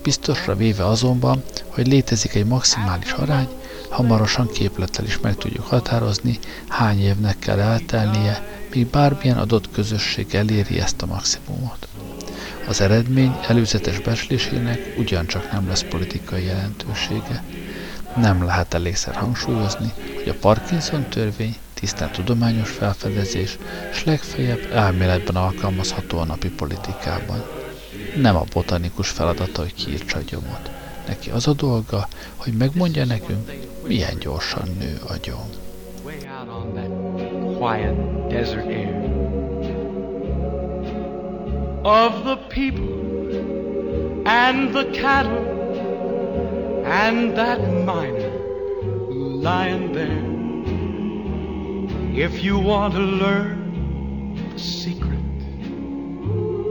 Biztosra 0.02 0.56
véve 0.56 0.86
azonban, 0.86 1.42
hogy 1.66 1.86
létezik 1.86 2.34
egy 2.34 2.46
maximális 2.46 3.12
arány, 3.12 3.48
hamarosan 3.88 4.48
képlettel 4.48 5.04
is 5.04 5.20
meg 5.20 5.36
tudjuk 5.36 5.66
határozni, 5.66 6.38
hány 6.68 7.00
évnek 7.00 7.38
kell 7.38 7.58
eltelnie, 7.60 8.46
míg 8.74 8.86
bármilyen 8.86 9.38
adott 9.38 9.70
közösség 9.70 10.34
eléri 10.34 10.80
ezt 10.80 11.02
a 11.02 11.06
maximumot. 11.06 11.88
Az 12.68 12.80
eredmény 12.80 13.38
előzetes 13.48 14.00
becslésének 14.00 14.94
ugyancsak 14.98 15.52
nem 15.52 15.68
lesz 15.68 15.84
politikai 15.88 16.44
jelentősége. 16.44 17.42
Nem 18.16 18.44
lehet 18.44 18.74
elégszer 18.74 19.14
hangsúlyozni, 19.14 19.92
hogy 20.14 20.28
a 20.28 20.34
Parkinson 20.40 21.08
törvény 21.08 21.56
tisztán 21.74 22.12
tudományos 22.12 22.70
felfedezés, 22.70 23.58
és 23.90 24.04
legfeljebb 24.04 24.70
elméletben 24.72 25.36
alkalmazható 25.36 26.18
a 26.18 26.24
napi 26.24 26.48
politikában. 26.48 27.57
Nem 28.16 28.36
a 28.36 28.44
botanikus 28.52 29.08
feladata, 29.08 29.60
hogy 29.60 29.74
kiírtsa 29.74 30.18
a 30.18 30.22
gyomot. 30.26 30.70
Neki 31.06 31.30
az 31.30 31.46
a 31.46 31.52
dolga, 31.52 32.08
hogy 32.36 32.52
megmondja 32.52 33.04
nekünk, 33.04 33.52
milyen 33.86 34.18
gyorsan 34.18 34.68
nő 34.78 34.98
a 35.08 35.12
gyom. 35.22 35.48
Of 41.82 42.22
the 42.22 42.36
people 42.48 42.98
and 44.24 44.70
the 44.72 44.90
cattle 44.90 45.56
and 46.84 47.34
that 47.34 47.60
miner 47.84 48.30
lying 49.42 49.92
there 49.92 50.28
If 52.18 52.42
you 52.42 52.58
want 52.58 52.94
to 52.94 53.00
learn 53.00 54.50
the 54.50 54.58
secret, 54.58 55.20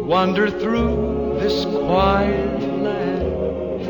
wander 0.05 0.49
through 0.49 1.16
this 1.39 1.65
quiet 1.65 2.61
land, 2.81 3.83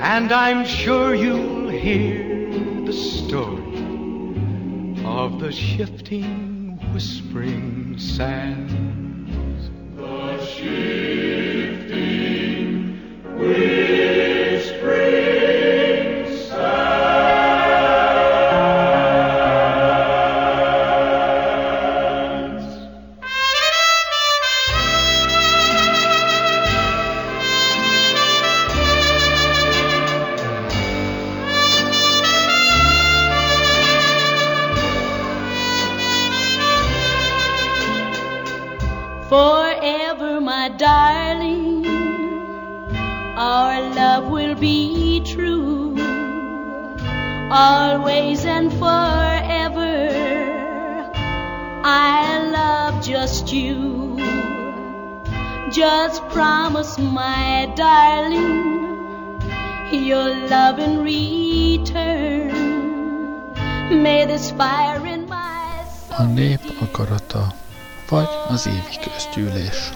and 0.00 0.32
I'm 0.32 0.64
sure 0.66 1.14
you'll 1.14 1.68
hear 1.68 2.50
the 2.84 2.92
story 2.92 3.62
of 5.04 5.40
the 5.40 5.50
shifting, 5.50 6.78
whispering 6.92 7.98
sands. 7.98 9.70
The 9.96 10.38
promise, 56.74 56.98
my 56.98 57.72
darling, 57.76 58.98
your 59.92 60.28
love 60.48 60.78
in 60.80 61.04
return. 61.04 62.50
May 64.02 64.26
this 64.26 64.50
fire 64.50 65.06
in 65.06 65.26
my 65.28 65.84
soul. 66.08 66.18
A 66.18 66.22
nép 66.22 66.60
akarata, 66.80 67.54
vagy 68.08 68.28
az 68.48 68.66
évi 68.66 68.98
közgyűlés. 69.02 69.92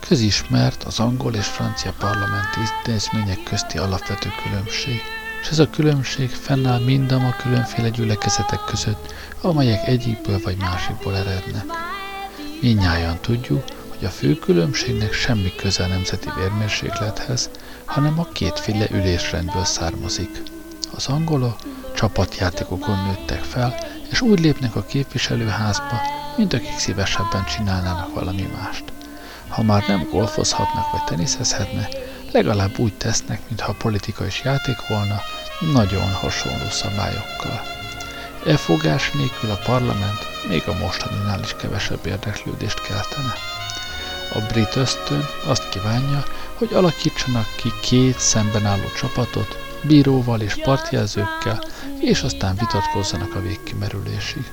Közismert 0.00 0.82
az 0.82 1.00
angol 1.00 1.34
és 1.34 1.46
francia 1.46 1.92
parlamenti 1.98 2.58
intézmények 2.76 3.42
közti 3.42 3.78
alapvető 3.78 4.28
különbség 4.42 5.00
és 5.42 5.50
ez 5.50 5.58
a 5.58 5.70
különbség 5.70 6.30
fennáll 6.30 6.80
mindam 6.80 7.24
a 7.24 7.36
különféle 7.42 7.88
gyülekezetek 7.88 8.60
között, 8.66 9.14
amelyek 9.40 9.88
egyikből 9.88 10.40
vagy 10.44 10.56
másikból 10.56 11.16
erednek. 11.16 11.64
Mindnyájan 12.60 13.18
tudjuk, 13.20 13.64
hogy 13.98 14.04
a 14.04 14.10
fő 14.10 14.34
különbségnek 14.34 15.12
semmi 15.12 15.52
köze 15.56 15.84
a 15.84 15.86
nemzeti 15.86 16.28
vérmérséklethez, 16.36 17.50
hanem 17.84 18.18
a 18.18 18.28
kétféle 18.32 18.86
ülésrendből 18.90 19.64
származik. 19.64 20.42
Az 20.94 21.06
angolok 21.06 21.56
csapatjátékokon 21.94 22.98
nőttek 23.06 23.42
fel, 23.42 23.74
és 24.10 24.20
úgy 24.20 24.40
lépnek 24.40 24.76
a 24.76 24.84
képviselőházba, 24.84 26.00
mint 26.36 26.52
akik 26.52 26.78
szívesebben 26.78 27.44
csinálnának 27.44 28.14
valami 28.14 28.48
mást. 28.56 28.84
Ha 29.48 29.62
már 29.62 29.84
nem 29.88 30.08
golfozhatnak 30.10 30.90
vagy 30.90 31.04
teniszezhetnek, 31.04 31.88
legalább 32.32 32.78
úgy 32.78 32.94
tesznek, 32.94 33.40
mintha 33.48 33.70
a 33.70 33.76
politika 33.78 34.26
is 34.26 34.42
játék 34.44 34.86
volna, 34.88 35.20
nagyon 35.72 36.12
hasonló 36.12 36.68
szabályokkal. 36.70 37.62
E 38.46 38.56
fogás 38.56 39.10
nélkül 39.10 39.50
a 39.50 39.62
parlament 39.64 40.48
még 40.48 40.62
a 40.66 40.78
mostaninál 40.78 41.40
is 41.40 41.56
kevesebb 41.56 42.06
érdeklődést 42.06 42.80
keltene. 42.80 43.53
A 44.34 44.40
brit 44.48 44.76
ösztön 44.76 45.24
azt 45.46 45.68
kívánja, 45.68 46.24
hogy 46.54 46.72
alakítsanak 46.72 47.46
ki 47.56 47.72
két 47.80 48.18
szemben 48.18 48.66
álló 48.66 48.90
csapatot, 48.96 49.58
bíróval 49.82 50.40
és 50.40 50.54
partjelzőkkel, 50.62 51.62
és 52.00 52.22
aztán 52.22 52.56
vitatkozzanak 52.58 53.34
a 53.34 53.40
végkimerülésig. 53.40 54.50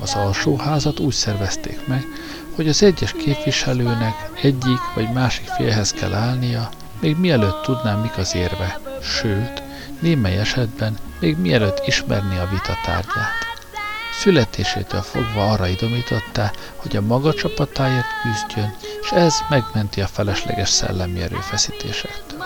Az 0.00 0.14
alsóházat 0.14 1.00
úgy 1.00 1.12
szervezték 1.12 1.86
meg, 1.86 2.06
hogy 2.54 2.68
az 2.68 2.82
egyes 2.82 3.12
képviselőnek 3.12 4.30
egyik 4.42 4.80
vagy 4.94 5.12
másik 5.12 5.46
félhez 5.46 5.92
kell 5.92 6.12
állnia, 6.12 6.68
még 7.00 7.16
mielőtt 7.16 7.62
tudná, 7.62 7.94
mik 7.94 8.18
az 8.18 8.34
érve, 8.34 8.80
sőt, 9.02 9.62
némely 10.00 10.38
esetben 10.38 10.98
még 11.20 11.36
mielőtt 11.36 11.82
ismerni 11.86 12.38
a 12.38 12.48
vita 12.50 12.76
tárgyát. 12.84 13.43
Születésétől 14.18 15.02
fogva 15.02 15.50
arra 15.50 15.66
idomította, 15.66 16.52
hogy 16.76 16.96
a 16.96 17.00
maga 17.00 17.34
csapatáért 17.34 18.06
küzdjön, 18.22 18.74
és 19.02 19.10
ez 19.10 19.34
megmenti 19.48 20.00
a 20.00 20.06
felesleges 20.06 20.68
szellemi 20.68 21.20
erőfeszítésektől. 21.20 22.44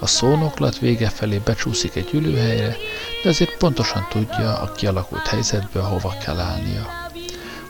A 0.00 0.06
szónoklat 0.06 0.78
vége 0.78 1.08
felé 1.08 1.38
becsúszik 1.38 1.94
egy 1.94 2.10
ülőhelyre, 2.12 2.76
de 3.22 3.28
azért 3.28 3.56
pontosan 3.56 4.06
tudja 4.10 4.58
a 4.58 4.72
kialakult 4.72 5.26
helyzetből, 5.26 5.82
hova 5.82 6.14
kell 6.24 6.38
állnia. 6.38 6.86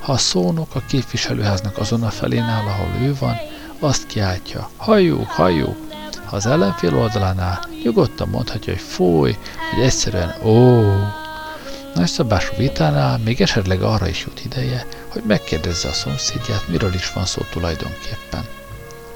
Ha 0.00 0.12
a 0.12 0.18
szónok 0.18 0.74
a 0.74 0.82
képviselőháznak 0.88 1.78
azon 1.78 2.02
a 2.02 2.10
felén 2.10 2.42
áll, 2.42 2.66
ahol 2.66 3.02
ő 3.02 3.14
van, 3.20 3.36
azt 3.78 4.06
kiáltja, 4.06 4.70
halljuk, 4.76 5.30
halljuk. 5.30 5.76
Ha 6.24 6.36
az 6.36 6.46
ellenfél 6.46 6.96
oldalánál 6.96 7.68
nyugodtan 7.82 8.28
mondhatja, 8.28 8.72
hogy 8.72 8.82
fúj, 8.82 9.36
vagy 9.74 9.84
egyszerűen 9.84 10.34
ó. 10.44 11.29
Nagyszabású 12.00 12.54
vitánál 12.56 13.18
még 13.18 13.40
esetleg 13.40 13.82
arra 13.82 14.08
is 14.08 14.24
jut 14.24 14.44
ideje, 14.44 14.86
hogy 15.08 15.22
megkérdezze 15.26 15.88
a 15.88 15.92
szomszédját, 15.92 16.68
miről 16.68 16.94
is 16.94 17.12
van 17.12 17.24
szó 17.24 17.42
tulajdonképpen. 17.50 18.44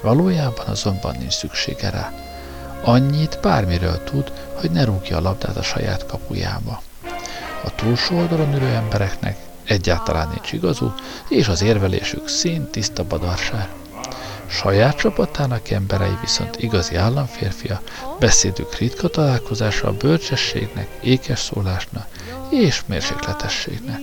Valójában 0.01 0.65
azonban 0.65 1.15
nincs 1.19 1.33
szüksége 1.33 1.89
rá. 1.89 2.13
Annyit 2.83 3.39
bármiről 3.41 4.03
tud, 4.03 4.31
hogy 4.53 4.71
ne 4.71 4.83
rúgja 4.83 5.17
a 5.17 5.21
labdát 5.21 5.57
a 5.57 5.61
saját 5.61 6.05
kapujába. 6.05 6.81
A 7.63 7.75
túlsó 7.75 8.17
oldalon 8.17 8.53
ülő 8.53 8.67
embereknek 8.67 9.37
egyáltalán 9.63 10.27
nincs 10.27 10.51
igazú, 10.51 10.93
és 11.29 11.47
az 11.47 11.61
érvelésük 11.61 12.27
szín 12.27 12.69
tiszta 12.71 13.03
badarság. 13.03 13.67
Saját 14.55 14.95
csapatának 14.95 15.69
emberei 15.69 16.17
viszont 16.21 16.61
igazi 16.61 16.95
államférfia, 16.95 17.81
beszédük 18.19 18.75
ritka 18.75 19.07
találkozása 19.07 19.87
a 19.87 19.97
bölcsességnek, 19.97 20.87
ékes 21.01 21.39
szólásnak 21.39 22.07
és 22.49 22.81
mérsékletességnek. 22.85 23.99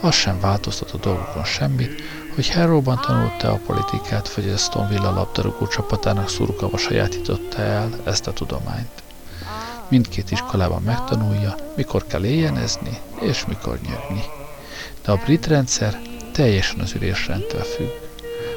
Az 0.00 0.14
sem 0.14 0.40
változtat 0.40 0.90
a 0.90 0.96
dolgokon 0.96 1.44
semmit, 1.44 2.02
hogy 2.34 2.50
Harrowban 2.50 3.00
tanulta 3.06 3.52
a 3.52 3.60
politikát, 3.66 4.34
vagy 4.34 4.48
a 4.48 4.56
Stoneville 4.56 5.10
labdarúgó 5.10 5.66
csapatának 5.66 6.28
szurkava 6.28 6.78
sajátította 6.78 7.58
el 7.62 7.90
ezt 8.04 8.26
a 8.26 8.32
tudományt. 8.32 9.02
Mindkét 9.88 10.30
iskolában 10.30 10.82
megtanulja, 10.82 11.54
mikor 11.76 12.06
kell 12.06 12.24
éjjenezni, 12.24 12.98
és 13.20 13.44
mikor 13.46 13.78
nyögni. 13.80 14.24
De 15.04 15.12
a 15.12 15.20
brit 15.24 15.46
rendszer 15.46 16.00
teljesen 16.32 16.80
az 16.80 16.94
ülésrendtől 16.94 17.62
függ. 17.62 18.05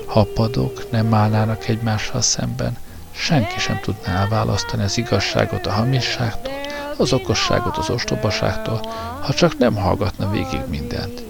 Ha 0.09 0.19
a 0.19 0.27
padok 0.33 0.91
nem 0.91 1.13
állnának 1.13 1.67
egymással 1.67 2.21
szemben, 2.21 2.77
senki 3.11 3.59
sem 3.59 3.79
tudná 3.79 4.21
elválasztani 4.21 4.83
az 4.83 4.97
igazságot 4.97 5.65
a 5.65 5.71
hamisságtól, 5.71 6.53
az 6.97 7.13
okosságot 7.13 7.77
az 7.77 7.89
ostobaságtól, 7.89 8.81
ha 9.21 9.33
csak 9.33 9.57
nem 9.57 9.75
hallgatna 9.75 10.29
végig 10.29 10.61
mindent 10.69 11.27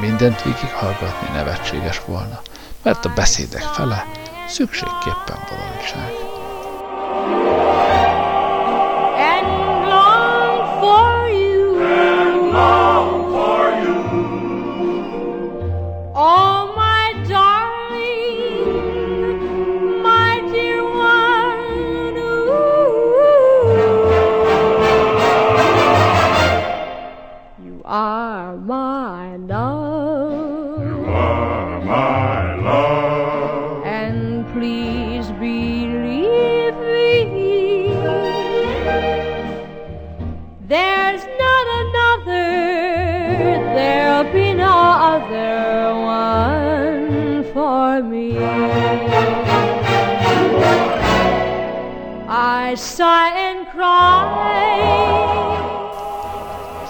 mindent 0.00 0.42
végighallgatni 0.42 1.28
nevetséges 1.32 2.00
volna, 2.04 2.40
mert 2.82 3.04
a 3.04 3.12
beszédek 3.14 3.62
fele 3.62 4.04
szükségképpen 4.48 5.38
bolondság. 5.48 6.29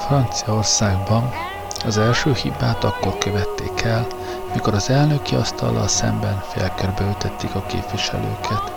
Franciaországban 0.07 1.33
az 1.85 1.99
első 1.99 2.33
hibát 2.33 2.85
akkor 2.85 3.19
követték 3.19 3.83
el, 3.83 4.07
mikor 4.55 4.75
az 4.75 4.91
elnöki 4.91 5.35
asztallal 5.35 5.89
szemben 5.89 6.43
félkörbe 6.53 7.11
ütették 7.11 7.55
a 7.55 7.67
képviselőket. 7.67 8.73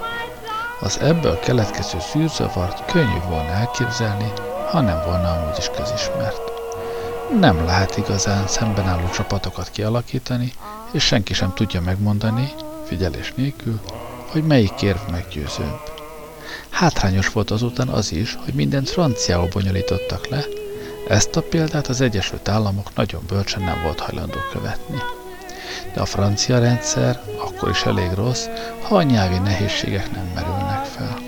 Az 0.79 0.99
ebből 0.99 1.39
keletkező 1.39 1.97
szűrzavart 1.99 2.91
könnyű 2.91 3.19
volna 3.29 3.51
elképzelni, 3.51 4.31
ha 4.71 4.81
nem 4.81 5.01
volna 5.05 5.31
amúgy 5.31 5.57
is 5.57 5.69
közismert. 5.75 6.51
Nem 7.39 7.65
lehet 7.65 7.97
igazán 7.97 8.47
szemben 8.47 8.87
álló 8.87 9.09
csapatokat 9.09 9.69
kialakítani, 9.71 10.53
és 10.91 11.03
senki 11.03 11.33
sem 11.33 11.53
tudja 11.53 11.81
megmondani, 11.81 12.53
figyelés 12.85 13.33
nélkül, 13.35 13.79
hogy 14.31 14.43
melyik 14.43 14.81
érv 14.81 14.99
meggyőzőbb. 15.11 16.02
Hátrányos 16.69 17.31
volt 17.31 17.51
azután 17.51 17.87
az 17.87 18.11
is, 18.11 18.37
hogy 18.45 18.53
mindent 18.53 18.89
franciául 18.89 19.47
bonyolítottak 19.47 20.27
le, 20.27 20.45
ezt 21.07 21.35
a 21.35 21.41
példát 21.41 21.87
az 21.87 22.01
Egyesült 22.01 22.47
Államok 22.47 22.95
nagyon 22.95 23.21
bölcsen 23.27 23.63
nem 23.63 23.81
volt 23.83 23.99
hajlandó 23.99 24.39
követni. 24.51 24.97
De 25.93 26.01
a 26.01 26.05
francia 26.05 26.59
rendszer 26.59 27.21
akkor 27.37 27.69
is 27.69 27.83
elég 27.83 28.11
rossz, 28.15 28.45
ha 28.81 28.95
a 28.95 29.01
nyelvi 29.01 29.37
nehézségek 29.37 30.11
nem 30.11 30.31
merülnek 30.35 30.85
fel. 30.85 31.19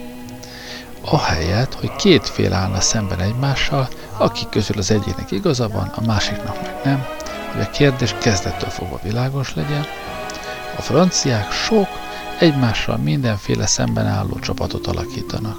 Ahelyett, 1.01 1.73
hogy 1.73 1.95
két 1.95 2.29
fél 2.29 2.53
állna 2.53 2.79
szemben 2.79 3.19
egymással, 3.19 3.87
akik 4.17 4.49
közül 4.49 4.77
az 4.77 4.91
egyiknek 4.91 5.31
igaza 5.31 5.67
van, 5.67 5.91
a 5.95 6.05
másiknak 6.05 6.61
meg 6.61 6.75
nem, 6.83 7.05
hogy 7.51 7.61
a 7.61 7.69
kérdés 7.69 8.15
kezdettől 8.19 8.69
fogva 8.69 8.99
világos 9.03 9.53
legyen, 9.55 9.85
a 10.77 10.81
franciák 10.81 11.51
sok, 11.51 11.87
egymással 12.39 12.97
mindenféle 12.97 13.65
szemben 13.65 14.05
álló 14.05 14.39
csapatot 14.39 14.87
alakítanak. 14.87 15.57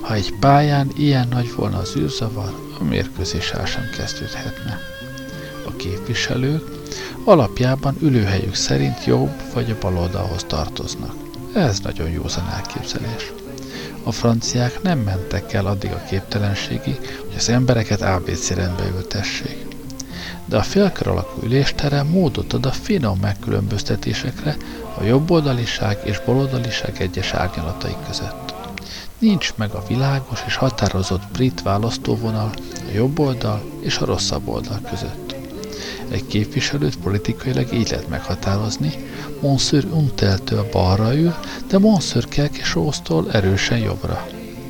Ha 0.00 0.14
egy 0.14 0.34
pályán 0.40 0.90
ilyen 0.96 1.28
nagy 1.28 1.54
volna 1.54 1.78
az 1.78 1.96
űrzavar, 1.96 2.54
a 2.78 2.84
mérkőzés 2.84 3.50
el 3.50 3.66
sem 3.66 3.90
kezdődhetne. 3.96 4.78
A 5.66 5.76
képviselők 5.76 6.62
alapjában 7.24 7.96
ülőhelyük 8.00 8.54
szerint 8.54 9.04
jobb 9.04 9.30
vagy 9.54 9.70
a 9.70 9.76
bal 9.80 9.96
oldalhoz 9.96 10.44
tartoznak. 10.44 11.14
Ez 11.54 11.78
nagyon 11.80 12.10
józan 12.10 12.48
elképzelés. 12.48 13.32
A 14.02 14.12
franciák 14.12 14.82
nem 14.82 14.98
mentek 14.98 15.52
el 15.52 15.66
addig 15.66 15.90
a 15.90 16.04
képtelenségig, 16.08 16.96
hogy 16.96 17.34
az 17.36 17.48
embereket 17.48 18.02
ABC 18.02 18.50
rendbe 18.50 18.84
ültessék. 18.96 19.69
De 20.44 20.56
a 20.56 20.62
félkör 20.62 21.06
alakú 21.06 21.42
üléstere 21.42 22.02
módot 22.02 22.52
ad 22.52 22.66
a 22.66 22.72
finom 22.72 23.18
megkülönböztetésekre 23.20 24.56
a 24.98 25.02
jobboldaliság 25.02 25.98
és 26.04 26.20
baloldaliság 26.26 27.00
egyes 27.00 27.32
árnyalatai 27.32 27.96
között. 28.06 28.54
Nincs 29.18 29.52
meg 29.56 29.70
a 29.70 29.84
világos 29.88 30.42
és 30.46 30.56
határozott 30.56 31.22
brit 31.32 31.62
választóvonal 31.62 32.50
a 32.88 32.90
jobb 32.94 33.18
oldal 33.18 33.62
és 33.80 33.98
a 33.98 34.04
rosszabb 34.04 34.48
oldal 34.48 34.80
között. 34.90 35.34
Egy 36.10 36.26
képviselőt 36.26 36.96
politikailag 36.96 37.72
így 37.72 37.90
lehet 37.90 38.08
meghatározni, 38.08 38.92
Monsieur 39.40 39.84
Unteltől 39.84 40.68
balra 40.72 41.14
ül, 41.14 41.34
de 41.68 41.78
Monsieur 41.78 42.28
Kelkesóztól 42.28 43.32
erősen 43.32 43.78
jobbra. 43.78 44.26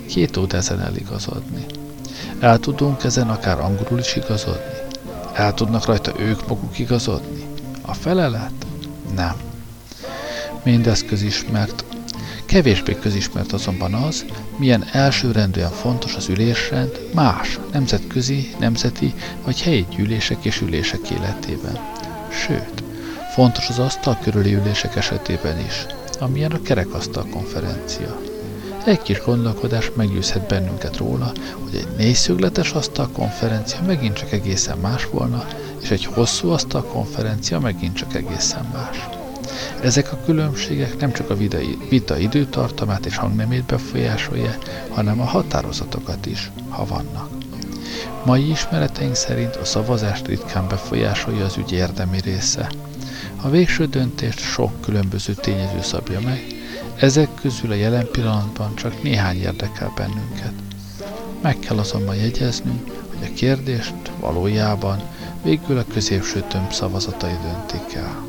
Két 0.08 0.36
út 0.36 0.52
ezen 0.52 0.80
eligazodni. 0.80 1.64
El 2.40 2.58
tudunk 2.58 3.04
ezen 3.04 3.28
akár 3.28 3.60
angolul 3.60 3.98
is 3.98 4.16
igazodni? 4.16 4.79
El 5.34 5.54
tudnak 5.54 5.84
rajta 5.84 6.12
ők 6.18 6.48
maguk 6.48 6.78
igazodni? 6.78 7.44
A 7.82 7.94
felelet? 7.94 8.66
Nem. 9.14 9.36
Mindez 10.62 11.04
közismert, 11.04 11.84
Kevésbé 12.44 12.98
közismert 13.00 13.52
azonban 13.52 13.94
az, 13.94 14.24
milyen 14.56 14.84
elsőrendűen 14.92 15.70
fontos 15.70 16.14
az 16.14 16.28
ülésrend 16.28 17.00
más 17.14 17.58
nemzetközi, 17.72 18.54
nemzeti 18.58 19.14
vagy 19.44 19.62
helyi 19.62 19.86
gyűlések 19.96 20.44
és 20.44 20.60
ülések 20.60 21.10
életében. 21.10 21.78
Sőt, 22.30 22.82
Fontos 23.30 23.68
az 23.68 23.78
asztal 23.78 24.18
körüli 24.22 24.54
ülések 24.54 24.96
esetében 24.96 25.58
is, 25.58 25.86
amilyen 26.18 26.52
a 26.52 26.62
kerekasztal 26.62 27.26
konferencia. 27.30 28.29
Egy 28.84 29.02
kis 29.02 29.20
gondolkodás 29.24 29.90
meggyőzhet 29.94 30.46
bennünket 30.48 30.96
róla, 30.96 31.32
hogy 31.62 31.74
egy 31.74 31.88
négyszögletes 31.96 32.72
asztalkonferencia 32.72 33.82
megint 33.86 34.14
csak 34.14 34.32
egészen 34.32 34.78
más 34.78 35.06
volna, 35.10 35.44
és 35.82 35.90
egy 35.90 36.04
hosszú 36.04 36.48
asztalkonferencia 36.50 37.60
megint 37.60 37.96
csak 37.96 38.14
egészen 38.14 38.70
más. 38.72 39.08
Ezek 39.82 40.12
a 40.12 40.20
különbségek 40.24 41.00
nem 41.00 41.12
csak 41.12 41.30
a 41.30 41.36
vita 41.88 42.18
időtartamát 42.18 43.06
és 43.06 43.16
hangnemét 43.16 43.64
befolyásolja, 43.64 44.54
hanem 44.88 45.20
a 45.20 45.24
határozatokat 45.24 46.26
is, 46.26 46.50
ha 46.68 46.84
vannak. 46.86 47.28
Mai 48.24 48.50
ismereteink 48.50 49.14
szerint 49.14 49.56
a 49.56 49.64
szavazást 49.64 50.26
ritkán 50.26 50.68
befolyásolja 50.68 51.44
az 51.44 51.56
ügy 51.56 51.72
érdemi 51.72 52.20
része. 52.20 52.70
A 53.42 53.48
végső 53.48 53.86
döntést 53.86 54.38
sok 54.38 54.80
különböző 54.80 55.34
tényező 55.34 55.82
szabja 55.82 56.20
meg, 56.20 56.59
ezek 57.00 57.28
közül 57.40 57.70
a 57.70 57.74
jelen 57.74 58.08
pillanatban 58.12 58.74
csak 58.76 59.02
néhány 59.02 59.36
érdekel 59.36 59.92
bennünket. 59.96 60.52
Meg 61.42 61.58
kell 61.58 61.78
azonban 61.78 62.14
jegyeznünk, 62.14 62.90
hogy 63.08 63.28
a 63.30 63.34
kérdést 63.34 63.94
valójában 64.20 65.00
végül 65.42 65.78
a 65.78 65.84
középső 65.92 66.44
tömb 66.48 66.72
szavazatai 66.72 67.36
döntik 67.42 67.94
el. 67.94 68.28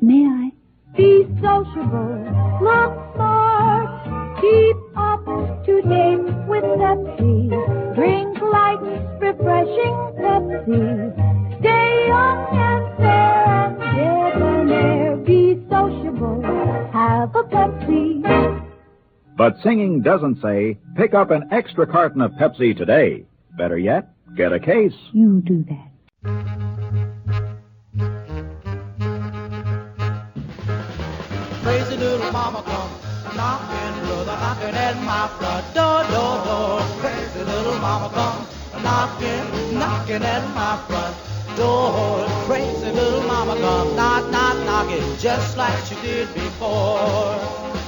May 0.00 0.24
I? 0.24 0.50
Be 0.96 1.24
sociable, 1.42 2.24
look 2.62 3.14
smart, 3.14 4.40
keep 4.40 4.76
up 4.96 5.24
to 5.66 5.82
date 5.82 6.46
with 6.48 6.64
Pepsi. 6.64 7.94
Drink 7.94 8.40
light, 8.40 8.80
refreshing 9.20 9.96
Pepsi. 10.18 11.58
Stay 11.60 12.06
young 12.08 12.46
and 12.52 12.96
fair 12.96 13.44
and 13.46 13.78
debonair. 13.96 15.16
Be 15.18 15.60
sociable, 15.68 16.42
have 16.92 17.34
a 17.34 17.42
Pepsi. 17.44 18.64
But 19.36 19.56
singing 19.62 20.02
doesn't 20.02 20.40
say, 20.42 20.78
pick 20.96 21.14
up 21.14 21.30
an 21.30 21.48
extra 21.52 21.86
carton 21.86 22.20
of 22.22 22.32
Pepsi 22.32 22.76
today. 22.76 23.24
Better 23.56 23.78
yet, 23.78 24.10
get 24.36 24.52
a 24.52 24.58
case. 24.58 24.94
You 25.12 25.42
do 25.44 25.64
that. 25.68 25.90
Little 31.98 32.30
mama 32.32 32.62
come 32.62 32.90
knocking, 33.36 34.06
brother, 34.06 34.36
knocking 34.38 34.74
at 34.74 34.96
my 35.02 35.26
front 35.38 35.74
door, 35.74 36.02
door, 36.14 36.44
door. 36.46 36.80
Crazy 37.00 37.42
little 37.44 37.78
mama 37.78 38.08
come 38.14 38.82
knocking, 38.82 39.78
knocking 39.78 40.22
at 40.22 40.44
my 40.54 40.76
front 40.86 41.16
door. 41.56 42.24
Crazy 42.46 42.90
little 42.92 43.22
mama 43.22 43.54
come 43.56 43.96
knock, 43.96 44.30
knock, 44.30 44.56
knocking, 44.64 45.16
just 45.18 45.56
like 45.56 45.76
she 45.86 45.96
did 45.96 46.32
before. 46.34 47.34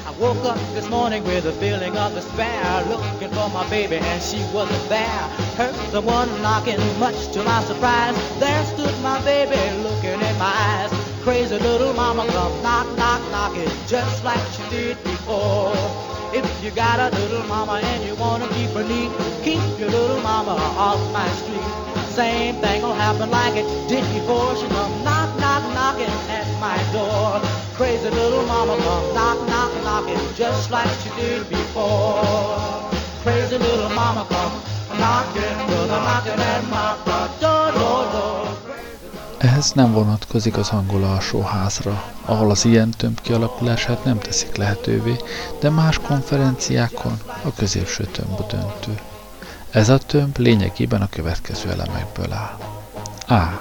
I 0.06 0.12
woke 0.18 0.44
up 0.44 0.58
this 0.74 0.88
morning 0.90 1.22
with 1.22 1.46
a 1.46 1.52
feeling 1.52 1.96
of 1.96 2.12
despair, 2.14 2.84
looking 2.88 3.30
for 3.30 3.48
my 3.50 3.68
baby 3.70 3.96
and 3.96 4.22
she 4.22 4.38
wasn't 4.52 4.88
there. 4.88 5.22
Heard 5.56 5.74
someone 5.92 6.28
knocking, 6.42 6.80
much 6.98 7.32
to 7.32 7.44
my 7.44 7.62
surprise. 7.64 8.16
There 8.40 8.64
stood 8.74 8.96
my 9.02 9.22
baby 9.24 9.60
looking 9.84 10.20
in 10.20 10.38
my 10.38 10.52
eyes. 10.52 10.99
Crazy 11.22 11.58
little 11.58 11.92
mama 11.92 12.26
come 12.28 12.62
knock, 12.62 12.86
knock, 12.96 13.20
knocking 13.30 13.68
just 13.86 14.24
like 14.24 14.40
she 14.52 14.62
did 14.70 15.04
before. 15.04 15.76
If 16.32 16.46
you 16.64 16.70
got 16.70 16.98
a 16.98 17.14
little 17.14 17.46
mama 17.46 17.74
and 17.84 18.04
you 18.04 18.14
wanna 18.14 18.48
keep 18.54 18.70
her 18.70 18.82
neat, 18.82 19.12
keep 19.44 19.60
your 19.78 19.90
little 19.90 20.20
mama 20.22 20.52
off 20.80 20.98
my 21.12 21.28
street. 21.40 21.60
Same 22.08 22.54
thing'll 22.62 22.94
happen 22.94 23.30
like 23.30 23.54
it 23.54 23.66
did 23.86 24.02
before. 24.14 24.56
She 24.56 24.66
come 24.68 25.04
knock, 25.04 25.28
knock, 25.38 25.62
knocking 25.74 26.14
at 26.32 26.48
my 26.58 26.78
door. 26.90 27.38
Crazy 27.76 28.08
little 28.08 28.46
mama 28.46 28.78
come 28.78 29.14
knock, 29.14 29.46
knock, 29.48 29.72
knocking 29.84 30.34
just 30.34 30.70
like 30.70 30.88
she 31.02 31.10
did 31.20 31.46
before. 31.50 32.90
Crazy 33.20 33.58
little 33.58 33.90
mama 33.90 34.24
come 34.24 34.54
knocking, 34.98 35.56
knocking 35.86 36.40
at 36.40 36.64
my 36.70 36.96
front 37.04 37.40
door. 37.42 37.49
Ehhez 39.40 39.72
nem 39.72 39.92
vonatkozik 39.92 40.56
az 40.56 40.68
angol 40.68 41.04
alsóházra, 41.04 42.04
ahol 42.24 42.50
az 42.50 42.64
ilyen 42.64 42.90
tömb 42.90 43.20
kialakulását 43.20 44.04
nem 44.04 44.18
teszik 44.18 44.56
lehetővé, 44.56 45.16
de 45.60 45.70
más 45.70 45.98
konferenciákon 45.98 47.20
a 47.42 47.52
középső 47.54 48.04
tömb 48.04 48.40
a 48.40 48.46
döntő. 48.50 49.00
Ez 49.70 49.88
a 49.88 49.98
tömb 49.98 50.38
lényegében 50.38 51.02
a 51.02 51.08
következő 51.08 51.70
elemekből 51.70 52.32
áll. 52.32 52.58
A. 53.38 53.60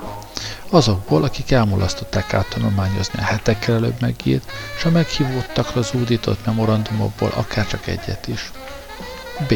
Azokból, 0.69 1.23
akik 1.23 1.51
elmulasztották 1.51 2.34
áttanulmányozni 2.34 3.19
a 3.19 3.23
hetekkel 3.23 3.75
előbb 3.75 4.01
megírt, 4.01 4.51
és 4.77 4.86
a 4.86 4.89
meghívottakra 4.89 5.82
zúdított 5.82 6.45
memorandumokból 6.45 7.32
akár 7.36 7.67
csak 7.67 7.88
egyet 7.88 8.27
is. 8.27 8.51
B 9.47 9.53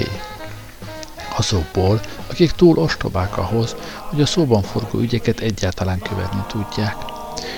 azokból, 1.38 2.02
akik 2.30 2.52
túl 2.52 2.78
ostobák 2.78 3.38
ahhoz, 3.38 3.76
hogy 4.10 4.22
a 4.22 4.26
szóban 4.26 4.62
forgó 4.62 5.00
ügyeket 5.00 5.40
egyáltalán 5.40 6.00
követni 6.00 6.44
tudják. 6.48 6.96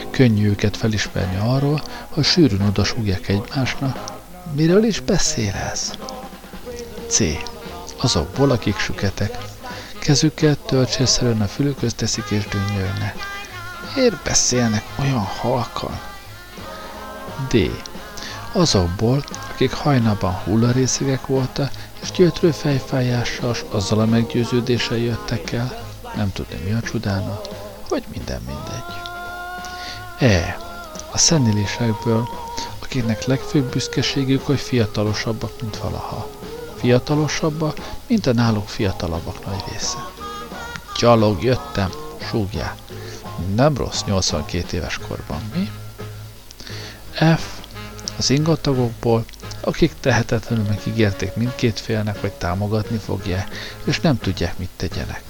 Könnyű 0.10 0.48
őket 0.48 0.78
felismerni 0.78 1.38
arról, 1.50 1.84
hogy 2.10 2.24
sűrűn 2.24 2.62
odasúgják 2.62 3.28
egymásnak, 3.28 4.00
miről 4.56 4.84
is 4.84 5.00
beszél 5.00 5.54
ez? 5.72 5.92
C. 7.08 7.20
Azokból, 8.02 8.52
akik 8.52 8.78
süketek. 8.78 9.38
Kezüket 10.00 10.60
töltsérszerűen 10.60 11.42
a 11.42 11.48
fülükhöz 11.48 11.94
teszik 11.94 12.26
és 12.30 12.48
dönnyölnek. 12.48 13.16
Miért 13.96 14.24
beszélnek 14.24 14.84
olyan 15.00 15.28
halkan? 15.42 16.00
D. 17.50 17.72
Azokból, 18.56 19.24
akik 19.54 19.74
hajnalban 19.74 20.34
hullarészegek 20.34 21.28
voltak, 21.28 21.72
és 22.02 22.12
gyötrő 22.12 22.52
fejfájással, 22.52 23.56
azzal 23.70 24.00
a 24.00 24.06
meggyőződéssel 24.06 24.98
jöttek 24.98 25.52
el, 25.52 25.84
nem 26.16 26.32
tudni 26.32 26.56
mi 26.66 26.72
a 26.72 26.82
csodána, 26.82 27.42
hogy 27.90 28.04
minden 28.12 28.42
mindegy. 28.46 28.94
E. 30.20 30.58
A 31.12 31.18
szenilésekből, 31.18 32.28
akiknek 32.80 33.26
legfőbb 33.26 33.72
büszkeségük, 33.72 34.46
hogy 34.46 34.60
fiatalosabbak, 34.60 35.62
mint 35.62 35.78
valaha. 35.78 36.30
Fiatalosabbak, 36.76 37.78
mint 38.08 38.26
a 38.26 38.34
náluk 38.34 38.68
fiatalabbak 38.68 39.46
nagy 39.46 39.64
része. 39.72 40.06
Gyalog 41.00 41.44
jöttem, 41.44 41.90
súgják. 42.30 42.76
Nem 43.56 43.78
rossz 43.78 44.04
82 44.06 44.78
éves 44.78 45.00
korban, 45.08 45.42
mi? 45.56 45.72
F. 47.36 47.55
Az 48.18 48.30
ingatagokból, 48.30 49.26
akik 49.62 49.94
tehetetlenül 50.00 50.66
megígérték 50.66 51.36
mindkét 51.36 51.80
félnek, 51.80 52.22
hogy 52.22 52.32
támogatni 52.32 52.98
fogják, 52.98 53.56
és 53.84 54.00
nem 54.00 54.18
tudják, 54.20 54.58
mit 54.58 54.70
tegyenek. 54.76 55.24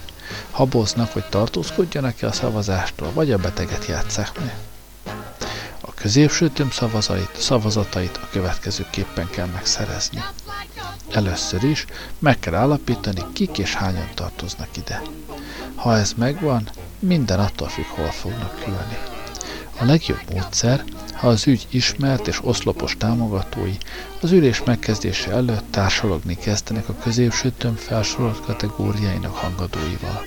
Haboznak, 0.52 1.12
hogy 1.12 1.26
tartózkodjanak-e 1.30 2.28
a 2.28 2.32
szavazástól, 2.32 3.12
vagy 3.14 3.32
a 3.32 3.38
beteget 3.38 3.86
játsszák 3.86 4.40
meg. 4.40 4.56
A 5.82 5.94
középső 5.94 6.50
tömb 6.50 6.72
szavazatait, 6.72 7.30
szavazatait 7.38 8.18
a 8.18 8.28
következőképpen 8.32 9.30
kell 9.30 9.46
megszerezni. 9.46 10.24
Először 11.12 11.64
is 11.64 11.86
meg 12.20 12.40
kell 12.40 12.54
állapítani, 12.56 13.22
kik 13.34 13.58
és 13.58 13.74
hányan 13.76 14.10
tartoznak 14.14 14.78
ide. 14.78 15.02
Ha 15.76 15.98
ez 15.98 16.14
megvan, 16.16 16.70
minden 17.00 17.40
attól 17.40 17.68
függ, 17.68 17.86
hol 17.86 18.12
fognak 18.12 18.64
ülni. 18.68 19.15
A 19.80 19.86
legjobb 19.86 20.22
módszer, 20.34 20.84
ha 21.14 21.28
az 21.28 21.48
ügy 21.48 21.68
ismert 21.70 22.28
és 22.28 22.40
oszlopos 22.44 22.98
támogatói 22.98 23.78
az 24.22 24.32
ülés 24.32 24.64
megkezdése 24.64 25.32
előtt 25.32 25.64
társalogni 25.70 26.36
kezdenek 26.36 26.90
a 26.90 26.96
középső 27.04 27.52
tömb 27.58 27.78
felsorolt 27.78 28.42
kategóriáinak 28.42 29.36
hangadóival. 29.36 30.22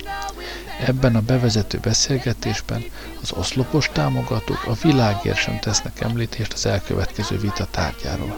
Ebben 0.85 1.15
a 1.15 1.21
bevezető 1.21 1.77
beszélgetésben 1.77 2.83
az 3.21 3.31
oszlopos 3.31 3.89
támogatók 3.93 4.63
a 4.67 4.73
világért 4.81 5.37
sem 5.37 5.59
tesznek 5.59 6.01
említést 6.01 6.53
az 6.53 6.65
elkövetkező 6.65 7.37
vita 7.37 7.67
tárgyáról. 7.71 8.35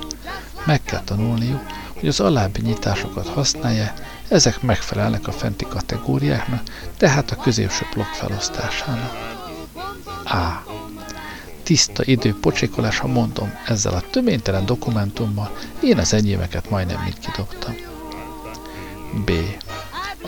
Meg 0.65 0.83
kell 0.83 1.01
tanulniuk, 1.03 1.65
hogy 1.99 2.07
az 2.07 2.19
alábbi 2.19 2.61
nyitásokat 2.61 3.27
használja, 3.27 3.93
ezek 4.27 4.61
megfelelnek 4.61 5.27
a 5.27 5.31
fenti 5.31 5.65
kategóriáknak, 5.69 6.63
tehát 6.97 7.31
a 7.31 7.35
középső 7.35 7.85
blokk 7.93 8.13
felosztásának. 8.13 9.39
A. 10.25 10.70
Tiszta 11.71 12.03
idő 12.05 12.35
ha 12.99 13.07
mondom, 13.07 13.53
ezzel 13.65 13.93
a 13.93 14.03
töménytelen 14.09 14.65
dokumentummal 14.65 15.57
én 15.79 15.97
az 15.97 16.13
enyémeket 16.13 16.69
majdnem 16.69 17.01
mind 17.03 17.19
kidobtam. 17.19 17.75
B. 19.25 19.31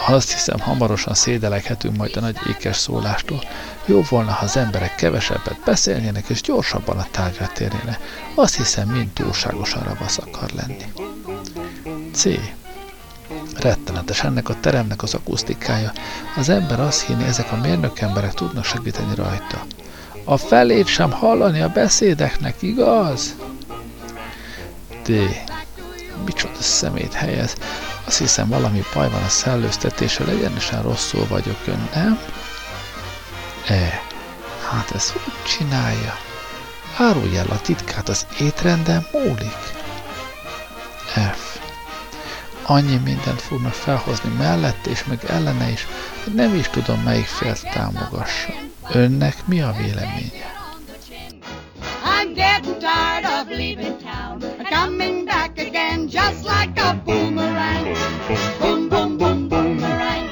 Azt 0.07 0.31
hiszem, 0.31 0.59
hamarosan 0.59 1.13
szédelekhetünk 1.13 1.97
majd 1.97 2.17
a 2.17 2.19
nagy 2.19 2.37
ékes 2.49 2.77
szólástól. 2.77 3.43
Jó 3.85 4.01
volna, 4.09 4.31
ha 4.31 4.45
az 4.45 4.57
emberek 4.57 4.95
kevesebbet 4.95 5.59
beszélnének, 5.65 6.29
és 6.29 6.41
gyorsabban 6.41 6.97
a 6.97 7.07
tárgyra 7.11 7.47
térnének. 7.47 7.99
Azt 8.35 8.55
hiszem, 8.55 8.89
mind 8.89 9.09
túlságosan 9.09 9.83
ravasz 9.83 10.17
akar 10.17 10.49
lenni. 10.51 10.85
C. 12.13 12.25
Rettenetes 13.59 14.23
ennek 14.23 14.49
a 14.49 14.59
teremnek 14.59 15.03
az 15.03 15.13
akusztikája. 15.13 15.91
Az 16.35 16.49
ember 16.49 16.79
azt 16.79 17.05
hinni, 17.05 17.23
ezek 17.23 17.51
a 17.51 17.57
mérnök 17.57 17.99
emberek 17.99 18.33
tudnak 18.33 18.65
segíteni 18.65 19.15
rajta. 19.15 19.65
A 20.25 20.37
felét 20.37 20.87
sem 20.87 21.11
hallani 21.11 21.61
a 21.61 21.69
beszédeknek, 21.69 22.61
igaz? 22.61 23.35
D. 25.03 25.11
Micsoda 26.25 26.61
szemét 26.61 27.13
helyez. 27.13 27.55
Azt 28.05 28.17
hiszem, 28.17 28.49
valami 28.49 28.83
baj 28.93 29.09
van 29.09 29.23
a 29.23 29.27
szellőztetéssel, 29.27 30.29
egyenesen 30.29 30.81
rosszul 30.81 31.27
vagyok 31.27 31.57
ön, 31.65 31.89
nem? 31.93 32.19
E. 33.67 34.01
Hát 34.69 34.91
ez 34.91 35.11
hogy 35.11 35.21
csinálja? 35.57 36.13
Árulj 36.97 37.37
el 37.37 37.47
a 37.49 37.61
titkát, 37.61 38.09
az 38.09 38.25
étrenden 38.39 39.07
múlik. 39.11 39.57
F. 41.33 41.59
Annyi 42.65 42.95
mindent 42.95 43.41
fognak 43.41 43.73
felhozni 43.73 44.29
mellette 44.37 44.89
és 44.89 45.03
meg 45.05 45.23
ellene 45.27 45.69
is, 45.69 45.87
hogy 46.23 46.33
nem 46.33 46.55
is 46.55 46.67
tudom, 46.67 46.99
melyik 46.99 47.25
félt 47.25 47.69
támogassa. 47.73 48.53
Önnek 48.91 49.47
mi 49.47 49.61
a 49.61 49.71
véleménye? 49.71 50.31
I'm 52.05 52.33
getting 52.33 52.79
tired 52.79 53.25
of 53.25 53.47
leaving 53.49 53.97
town, 53.97 54.39
coming 54.69 55.25
back 55.25 55.57
again 55.59 56.09
just 56.09 56.45
like 56.45 56.77
a 56.81 57.01
boomerang. 57.05 57.85
Boom, 58.59 58.89
boom, 58.89 59.17
boom, 59.17 59.49
boom 59.49 59.77
boomerang. 59.77 60.25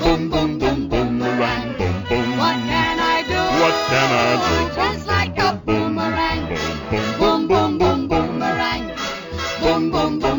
Boom, 0.00 0.28
boom, 0.30 0.58
boom, 0.58 0.88
boomerang. 0.88 1.76
Boom, 1.78 1.96
boom. 2.08 2.38
What 2.42 2.56
can 2.70 2.96
I 3.14 3.18
do? 3.32 3.42
What 3.62 3.76
can 3.90 4.10
I 4.24 4.32
do? 4.44 4.54
Just 4.80 5.06
like 5.06 5.36
a 5.38 5.50
boomerang. 5.66 6.42
Boom 7.18 7.40
boom, 7.48 7.78
boom, 7.78 8.08
boom, 8.08 8.28
boomerang. 8.38 8.84
Boom, 9.62 9.90
boom, 9.90 10.18
boom, 10.18 10.33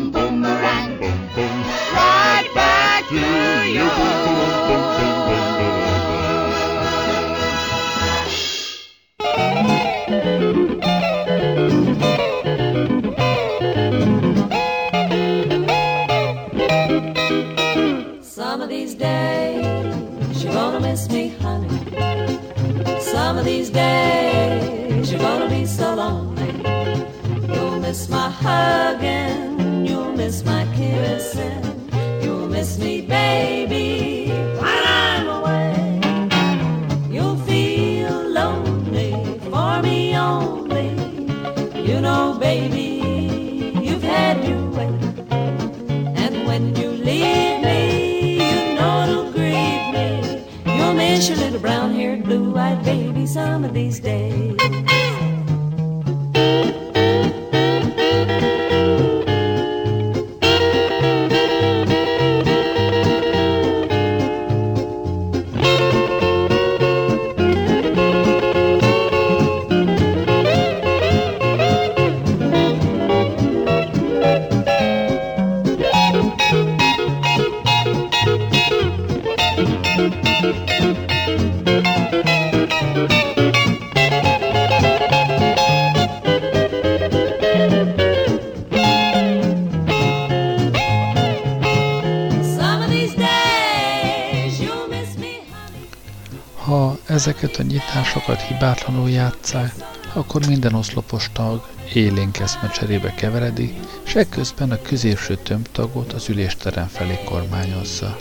hibátlanul 98.58 99.10
játszák, 99.10 99.74
akkor 100.12 100.46
minden 100.46 100.74
oszlopos 100.74 101.30
tag 101.32 101.66
élénk 101.94 102.38
eszmecserébe 102.38 103.14
keveredik, 103.14 103.74
és 104.04 104.14
ekközben 104.14 104.70
a 104.70 104.82
középső 104.82 105.36
tömbtagot 105.36 106.12
az 106.12 106.28
ülésterem 106.28 106.86
felé 106.86 107.18
kormányozza. 107.24 108.18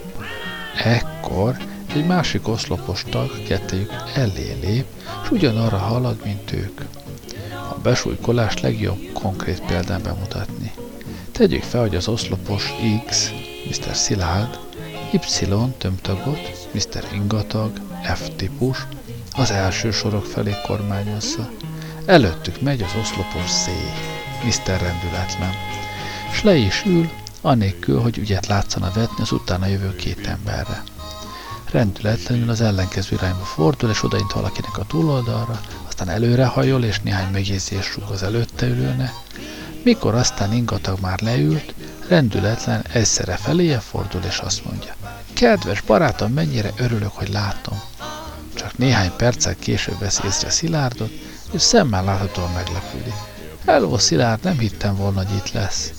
Ekkor 0.84 1.58
egy 1.94 2.06
másik 2.06 2.48
oszlopos 2.48 3.04
tag 3.10 3.44
kettejük 3.44 3.94
elé 4.16 4.58
lép, 4.62 4.86
és 5.24 5.32
ugyanarra 5.32 5.78
halad, 5.78 6.18
mint 6.24 6.52
ők. 6.52 6.82
A 7.72 7.80
besúlykolás 7.84 8.60
legjobb 8.60 9.12
konkrét 9.14 9.62
példán 9.66 10.04
bemutatni. 10.04 10.72
Tegyük 11.32 11.64
fel, 11.64 11.82
hogy 11.82 11.96
az 11.96 12.08
oszlopos 12.08 12.74
X, 13.06 13.32
Mr. 13.70 13.96
Szilárd, 13.96 14.60
Y 15.12 15.48
tömtagot, 15.78 16.70
Mr. 16.74 17.04
Ingatag, 17.14 17.72
F-típus, 18.16 18.88
az 19.36 19.52
első 19.52 19.92
sorok 19.92 20.26
felé 20.26 20.56
kormányozza. 20.68 21.50
Előttük 22.06 22.62
megy 22.62 22.82
az 22.82 22.92
oszlopos 23.00 23.50
Z, 23.50 23.70
Mr. 24.44 24.82
Rendületlen, 24.82 25.54
s 26.32 26.44
le 26.44 26.56
is 26.56 26.84
ül, 26.86 27.10
anélkül, 27.42 28.02
hogy 28.02 28.18
ügyet 28.18 28.48
látszana 28.48 28.92
vetni 28.94 29.22
az 29.22 29.32
utána 29.32 29.66
jövő 29.66 29.96
két 29.96 30.28
emberre. 30.28 30.84
Rendületlenül 31.72 32.50
az 32.50 32.62
ellenkező 32.62 33.16
irányba 33.16 33.44
fordul, 33.44 33.90
és 33.90 34.04
odaint 34.04 34.32
valakinek 34.32 34.78
a 34.78 34.86
túloldalra, 34.88 35.62
aztán 35.88 36.10
előre 36.10 36.46
hajol, 36.46 36.84
és 36.84 37.00
néhány 37.00 37.32
megjegyzés 37.32 37.96
rúg 37.96 38.10
az 38.10 38.24
előtte 38.24 38.66
ülőne. 38.66 39.14
Mikor 39.84 40.16
aztán 40.16 40.54
ingatag 40.54 41.00
már 41.00 41.22
leült, 41.22 41.74
rendületlen 42.08 42.86
egyszerre 42.92 43.36
feléje 43.36 43.80
fordul, 43.80 44.22
és 44.28 44.38
azt 44.38 44.66
mondja. 44.66 44.96
Kedves 45.34 45.82
barátom, 45.82 46.32
mennyire 46.32 46.72
örülök, 46.78 47.12
hogy 47.12 47.30
látom. 47.30 47.82
Csak 48.66 48.78
néhány 48.78 49.12
perccel 49.18 49.56
később 49.60 50.00
vesz 50.00 50.20
észre 50.26 50.50
Szilárdot, 50.50 51.12
és 51.52 51.62
szemmel 51.62 52.04
láthatóan 52.04 52.52
meglepődik. 52.52 53.14
Hello, 53.66 53.98
Szilárd, 53.98 54.44
nem 54.44 54.58
hittem 54.58 54.96
volna, 54.96 55.24
hogy 55.26 55.36
itt 55.36 55.52
lesz. 55.52 55.94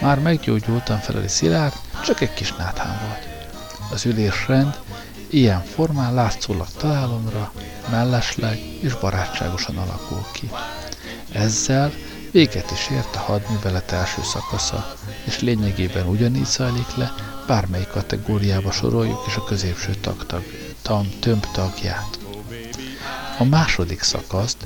Már 0.00 0.18
meggyógyultam 0.18 0.98
feleli 0.98 1.28
Szilárd, 1.28 1.72
csak 2.04 2.20
egy 2.20 2.34
kis 2.34 2.54
náthám 2.54 3.00
volt. 3.06 3.28
Az 3.92 4.06
ülésrend 4.06 4.78
ilyen 5.30 5.64
formán 5.64 6.14
látszólag 6.14 6.66
találomra 6.76 7.52
mellesleg 7.90 8.58
és 8.80 8.94
barátságosan 8.94 9.76
alakul 9.76 10.26
ki. 10.32 10.50
Ezzel 11.32 11.92
véget 12.30 12.70
is 12.70 12.88
ért 12.90 13.16
a 13.16 13.18
hadművelet 13.18 13.92
első 13.92 14.22
szakasza, 14.22 14.94
és 15.24 15.40
lényegében 15.40 16.06
ugyanígy 16.06 16.46
zajlik 16.46 16.94
le, 16.96 17.14
bármelyik 17.46 17.88
kategóriába 17.88 18.70
soroljuk 18.70 19.26
is 19.26 19.36
a 19.36 19.44
középső 19.44 19.94
tagtag, 19.94 20.42
tam, 20.88 21.08
tömb 21.20 21.46
tagját. 21.52 22.18
A 23.38 23.44
második 23.44 24.02
szakaszt 24.02 24.56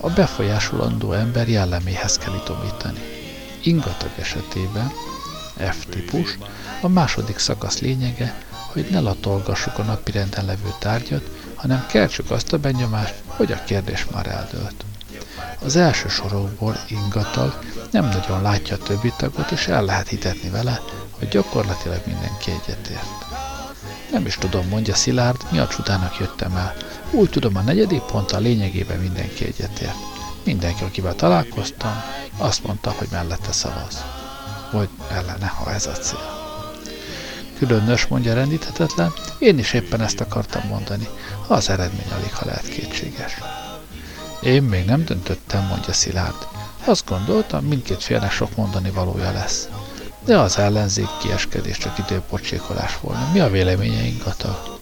a 0.00 0.10
befolyásolandó 0.10 1.12
ember 1.12 1.48
jelleméhez 1.48 2.16
kell 2.18 2.34
itomítani. 2.34 2.98
Ingatag 3.62 4.10
esetében, 4.18 4.92
F-típus, 5.56 6.38
a 6.80 6.88
második 6.88 7.38
szakasz 7.38 7.78
lényege, 7.80 8.42
hogy 8.72 8.86
ne 8.90 9.00
latolgassuk 9.00 9.78
a 9.78 9.82
napirenden 9.82 10.44
levő 10.44 10.74
tárgyat, 10.78 11.30
hanem 11.54 11.86
keltsük 11.86 12.30
azt 12.30 12.52
a 12.52 12.58
benyomást, 12.58 13.14
hogy 13.26 13.52
a 13.52 13.64
kérdés 13.64 14.06
már 14.12 14.26
eldőlt. 14.26 14.84
Az 15.64 15.76
első 15.76 16.08
sorokból 16.08 16.76
ingatag 16.88 17.58
nem 17.90 18.04
nagyon 18.04 18.42
látja 18.42 18.76
a 18.76 18.82
többi 18.82 19.12
tagot, 19.16 19.50
és 19.50 19.66
el 19.66 19.84
lehet 19.84 20.08
hitetni 20.08 20.50
vele, 20.50 20.80
hogy 21.10 21.28
gyakorlatilag 21.28 22.00
mindenki 22.06 22.50
egyetért. 22.50 23.37
Nem 24.10 24.26
is 24.26 24.34
tudom, 24.34 24.68
mondja 24.68 24.94
Szilárd, 24.94 25.46
mi 25.50 25.58
a 25.58 25.66
csudának 25.66 26.18
jöttem 26.18 26.56
el. 26.56 26.74
Úgy 27.10 27.30
tudom, 27.30 27.56
a 27.56 27.60
negyedik 27.60 28.00
pont 28.00 28.32
a 28.32 28.38
lényegében 28.38 28.98
mindenki 28.98 29.44
egyetért. 29.44 29.96
Mindenki, 30.44 30.84
akivel 30.84 31.14
találkoztam, 31.14 32.02
azt 32.36 32.64
mondta, 32.64 32.90
hogy 32.90 33.08
mellette 33.10 33.52
szavaz. 33.52 34.04
Vagy 34.72 34.88
ellene, 35.10 35.46
ha 35.46 35.72
ez 35.72 35.86
a 35.86 35.92
cél. 35.92 36.36
Különös, 37.58 38.06
mondja 38.06 38.34
rendíthetetlen, 38.34 39.12
én 39.38 39.58
is 39.58 39.72
éppen 39.72 40.00
ezt 40.00 40.20
akartam 40.20 40.62
mondani, 40.68 41.08
ha 41.46 41.54
az 41.54 41.68
eredmény 41.68 42.12
alig, 42.18 42.34
ha 42.34 42.44
lehet 42.44 42.68
kétséges. 42.68 43.38
Én 44.42 44.62
még 44.62 44.84
nem 44.84 45.04
döntöttem, 45.04 45.66
mondja 45.66 45.92
Szilárd. 45.92 46.46
Azt 46.84 47.06
gondoltam, 47.08 47.64
mindkét 47.64 48.02
félnek 48.02 48.30
sok 48.30 48.56
mondani 48.56 48.90
valója 48.90 49.32
lesz. 49.32 49.68
De 50.28 50.38
az 50.38 50.58
ellenzék 50.58 51.08
kieskedés 51.20 51.78
csak 51.78 51.98
időpocsékolás 51.98 52.98
volna. 53.00 53.28
Mi 53.32 53.40
a 53.40 53.50
véleménye 53.50 54.02
Ingata? 54.02 54.78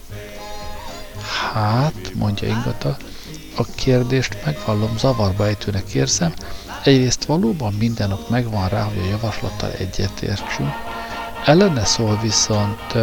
Hát, 1.53 2.11
mondja 2.13 2.47
Ingata, 2.47 2.97
a 3.55 3.63
kérdést 3.75 4.37
megvallom 4.45 4.97
zavarba 4.97 5.45
ejtőnek 5.45 5.93
érzem, 5.93 6.33
egyrészt 6.83 7.25
valóban 7.25 7.73
minden 7.73 8.11
ok 8.11 8.29
megvan 8.29 8.69
rá, 8.69 8.81
hogy 8.83 8.97
a 8.97 9.09
javaslattal 9.09 9.71
egyetértsünk, 9.71 10.73
ellene 11.45 11.85
szól 11.85 12.19
viszont, 12.21 12.93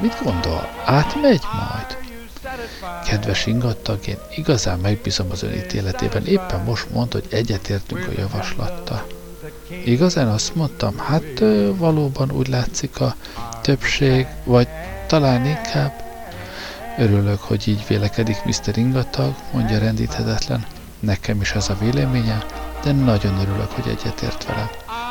mit 0.00 0.22
gondol, 0.22 0.68
átmegy 0.84 1.42
majd? 1.52 1.98
Kedves 3.04 3.46
ingatag, 3.46 4.06
én 4.06 4.18
igazán 4.36 4.78
megbízom 4.78 5.30
az 5.30 5.42
ön 5.42 5.52
ítéletében. 5.52 6.26
Éppen 6.26 6.62
most 6.64 6.90
mondta, 6.90 7.18
hogy 7.18 7.38
egyetértünk 7.38 8.06
a 8.06 8.20
javaslattal. 8.20 9.17
Igazán 9.84 10.28
azt 10.28 10.54
mondtam, 10.54 10.98
hát 10.98 11.42
valóban 11.76 12.32
úgy 12.32 12.48
látszik 12.48 13.00
a 13.00 13.14
többség, 13.62 14.26
vagy 14.44 14.68
talán 15.06 15.46
inkább 15.46 16.06
Örülök, 16.98 17.40
hogy 17.40 17.68
így 17.68 17.84
vélekedik 17.88 18.44
Mr. 18.44 18.76
Ingatag, 18.78 19.34
mondja 19.52 19.78
rendíthetetlen. 19.78 20.66
Nekem 21.00 21.40
is 21.40 21.52
ez 21.52 21.68
a 21.68 21.76
véleménye, 21.80 22.46
de 22.82 22.92
nagyon 22.92 23.38
örülök, 23.38 23.70
hogy 23.70 23.88
egyetért 23.88 24.46
velem. 24.46 24.68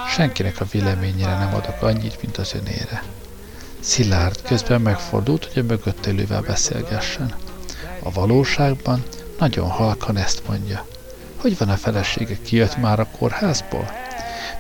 Senkinek 0.10 0.62
a 0.62 0.66
véleményére 0.72 1.38
nem 1.38 1.54
adok 1.54 1.82
annyit, 1.82 2.22
mint 2.22 2.38
az 2.38 2.54
önére. 2.54 3.04
Szilárd 3.80 4.42
közben 4.42 4.82
megfordult, 4.82 5.46
hogy 5.46 5.64
a 5.64 5.66
mögött 5.66 6.06
élővel 6.06 6.42
beszélgessen. 6.42 7.34
A 8.04 8.12
valóságban 8.12 9.04
nagyon 9.40 9.70
halkan 9.70 10.18
ezt 10.18 10.48
mondja. 10.48 10.86
Hogy 11.36 11.58
van 11.58 11.70
a 11.70 11.76
felesége, 11.76 12.38
kijött 12.46 12.78
már 12.78 13.00
a 13.00 13.08
kórházból? 13.18 13.92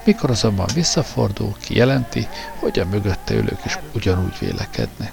Mikor 0.07 0.29
azonban 0.29 0.67
visszafordul, 0.73 1.55
kijelenti, 1.59 2.27
hogy 2.59 2.79
a 2.79 2.85
mögötte 2.85 3.33
ülők 3.33 3.65
is 3.65 3.79
ugyanúgy 3.93 4.39
vélekednek. 4.39 5.11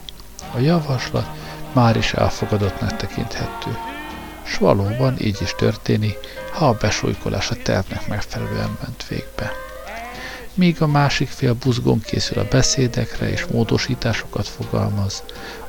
A 0.55 0.59
javaslat 0.59 1.29
már 1.73 1.97
is 1.97 2.13
elfogadottnak 2.13 2.97
tekinthető. 2.97 3.79
S 4.45 4.57
valóban 4.57 5.17
így 5.21 5.39
is 5.41 5.55
történik, 5.57 6.17
ha 6.53 6.69
a 6.69 6.77
besújkolás 6.81 7.51
a 7.51 7.55
tervnek 7.63 8.09
megfelelően 8.09 8.79
ment 8.83 9.07
végbe. 9.09 9.53
Míg 10.55 10.83
a 10.83 10.87
másik 10.87 11.29
fél 11.29 11.55
buzgón 11.55 12.01
készül 12.01 12.39
a 12.39 12.49
beszédekre 12.51 13.31
és 13.31 13.45
módosításokat 13.47 14.49
fogalmaz, 14.49 15.23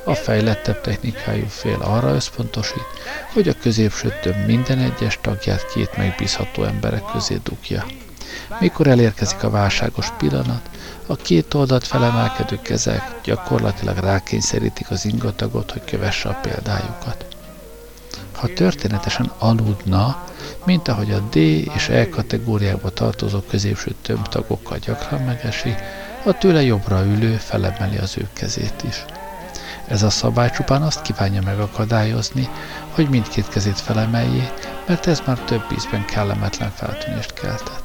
a 0.04 0.14
fejlettebb 0.16 0.82
technikájú 0.82 1.46
fél 1.48 1.82
arra 1.82 2.14
összpontosít, 2.14 2.88
hogy 3.34 3.48
a 3.48 3.58
középső 3.62 4.14
minden 4.48 4.80
egyes 4.80 5.20
tagját 5.22 5.66
két 5.74 5.98
megbízható 5.98 6.64
emberek 6.64 7.04
közé 7.14 7.40
dugja. 7.44 7.86
Mikor 8.60 8.88
elérkezik 8.88 9.44
a 9.44 9.50
válságos 9.50 10.12
pillanat, 10.18 10.70
a 11.08 11.16
két 11.16 11.54
oldalt 11.54 11.88
felemelkedő 11.88 12.60
kezek 12.62 13.16
gyakorlatilag 13.24 13.98
rákényszerítik 13.98 14.90
az 14.90 15.06
ingatagot, 15.06 15.72
hogy 15.72 15.84
kövesse 15.86 16.30
a 16.30 16.40
példájukat. 16.42 17.26
Ha 18.32 18.54
történetesen 18.54 19.32
aludna, 19.38 20.24
mint 20.66 20.88
ahogy 20.88 21.12
a 21.12 21.20
D 21.20 21.36
és 21.36 21.90
E 21.90 22.10
kategóriába 22.10 22.90
tartozó 22.90 23.40
középső 23.40 23.96
több 24.02 24.28
tagokkal 24.28 24.78
gyakran 24.78 25.22
megesi, 25.22 25.76
a 26.26 26.38
tőle 26.38 26.62
jobbra 26.62 27.06
ülő 27.06 27.36
felemeli 27.36 27.98
az 27.98 28.18
ő 28.18 28.28
kezét 28.34 28.84
is. 28.88 29.06
Ez 29.88 30.04
a 30.04 30.10
szabály 30.10 30.52
csupán 30.52 30.82
azt 30.82 31.02
kívánja 31.02 31.42
megakadályozni, 31.42 32.50
hogy 32.92 33.10
mindkét 33.10 33.50
kezét 33.50 33.80
felemeljé, 33.80 34.50
mert 34.88 35.08
ez 35.08 35.22
már 35.26 35.40
több 35.40 35.64
ízben 35.76 36.06
kellemetlen 36.06 36.72
feltűnést 36.72 37.34
keltett. 37.34 37.85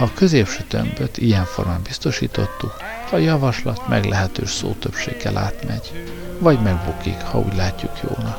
Ha 0.00 0.06
a 0.06 0.12
középső 0.14 0.64
tömböt 0.68 1.18
ilyen 1.18 1.44
formán 1.44 1.82
biztosítottuk, 1.82 2.76
a 3.12 3.16
javaslat 3.16 3.88
meglehetős 3.88 4.50
szótöbbséggel 4.50 5.36
átmegy, 5.36 6.06
vagy 6.38 6.60
megbukik, 6.60 7.20
ha 7.20 7.38
úgy 7.38 7.54
látjuk 7.56 7.90
jónak. 8.02 8.38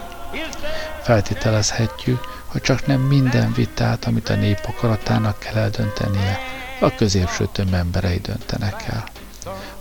Feltételezhetjük, 1.01 2.19
hogy 2.45 2.61
csak 2.61 2.85
nem 2.85 3.01
minden 3.01 3.53
vitát, 3.53 4.05
amit 4.05 4.29
a 4.29 4.35
nép 4.35 4.59
akaratának 4.67 5.39
kell 5.39 5.55
eldöntenie, 5.55 6.39
a 6.79 6.95
középső 6.95 7.47
tömb 7.51 7.73
emberei 7.73 8.19
döntenek 8.19 8.83
el. 8.87 9.03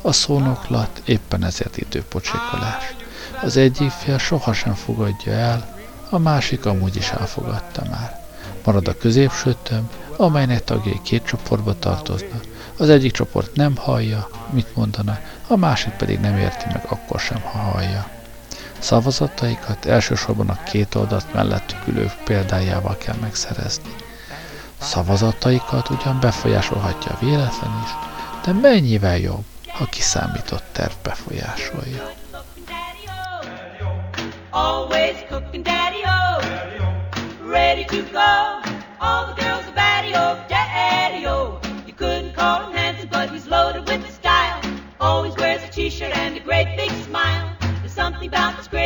A 0.01 0.13
szónoklat 0.13 1.03
éppen 1.05 1.45
ezért 1.45 1.77
időpocsékolás. 1.77 2.95
Az 3.43 3.57
egyik 3.57 3.91
fél 3.91 4.19
sohasem 4.19 4.75
fogadja 4.75 5.33
el, 5.33 5.77
a 6.11 6.19
másik 6.19 6.67
amúgy 6.67 6.97
is 6.97 7.11
elfogadta 7.11 7.83
már. 7.91 8.21
Marad 8.65 8.89
a 8.89 8.97
középső 8.97 9.55
tömb, 9.63 9.91
amelynek 10.21 10.65
tagjai 10.65 11.01
két 11.03 11.25
csoportba 11.25 11.79
tartoznak. 11.79 12.45
Az 12.77 12.89
egyik 12.89 13.13
csoport 13.13 13.55
nem 13.55 13.77
hallja, 13.77 14.29
mit 14.51 14.77
mondana, 14.77 15.19
a 15.47 15.57
másik 15.57 15.93
pedig 15.93 16.21
nem 16.21 16.37
érti 16.37 16.65
meg 16.73 16.85
akkor 16.89 17.21
sem, 17.21 17.41
ha 17.41 17.59
hallja. 17.59 18.09
Szavazataikat 18.79 19.87
elsősorban 19.87 20.49
a 20.49 20.63
két 20.63 20.95
oldalt 20.95 21.33
mellettük 21.33 21.87
ülő 21.87 22.11
példájával 22.25 22.97
kell 22.97 23.17
megszerezni. 23.21 23.95
Szavazataikat 24.81 25.91
ugyan 25.91 26.21
befolyásolhatja 26.21 27.13
a 27.13 27.19
véletlen 27.25 27.83
is, 27.85 27.91
de 28.45 28.53
mennyivel 28.53 29.19
jobb, 29.19 29.45
ha 29.67 29.85
kiszámított 29.85 30.65
terv 30.73 30.93
befolyásolja. 31.03 32.13
Always 34.51 35.17
cooking 35.29 35.65
daddy-o, 35.65 36.41
ready 37.53 37.85
to 37.85 37.97
go. 38.13 38.70
All 39.03 39.27
the 39.27 39.33
girls 39.41 39.67
are 39.67 39.73
batty-o, 39.73 40.15
oh, 40.15 40.45
daddy-o. 40.47 41.59
Oh. 41.63 41.83
You 41.87 41.95
couldn't 41.95 42.35
call 42.35 42.67
him 42.67 42.73
handsome, 42.73 43.09
but 43.11 43.31
he's 43.31 43.47
loaded 43.47 43.89
with 43.89 44.07
the 44.07 44.13
style. 44.13 44.61
Always 45.01 45.35
wears 45.37 45.63
a 45.63 45.69
t-shirt 45.69 46.15
and 46.15 46.37
a 46.37 46.41
great 46.41 46.77
big 46.77 46.91
smile. 47.05 47.51
There's 47.61 47.93
something 47.93 48.29
about 48.29 48.59
this 48.59 48.69
crazy 48.69 48.80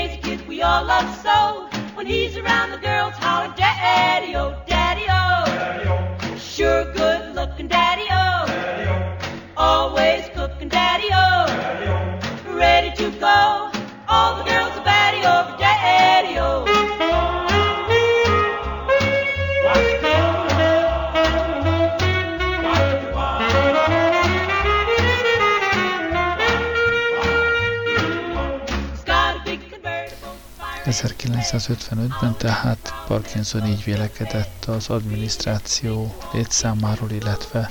...1955-ben 31.54 32.34
tehát 32.36 32.94
Parkinson 33.06 33.66
így 33.66 33.84
vélekedett 33.84 34.64
az 34.64 34.88
adminisztráció 34.88 36.16
létszámáról, 36.32 37.10
illetve 37.10 37.70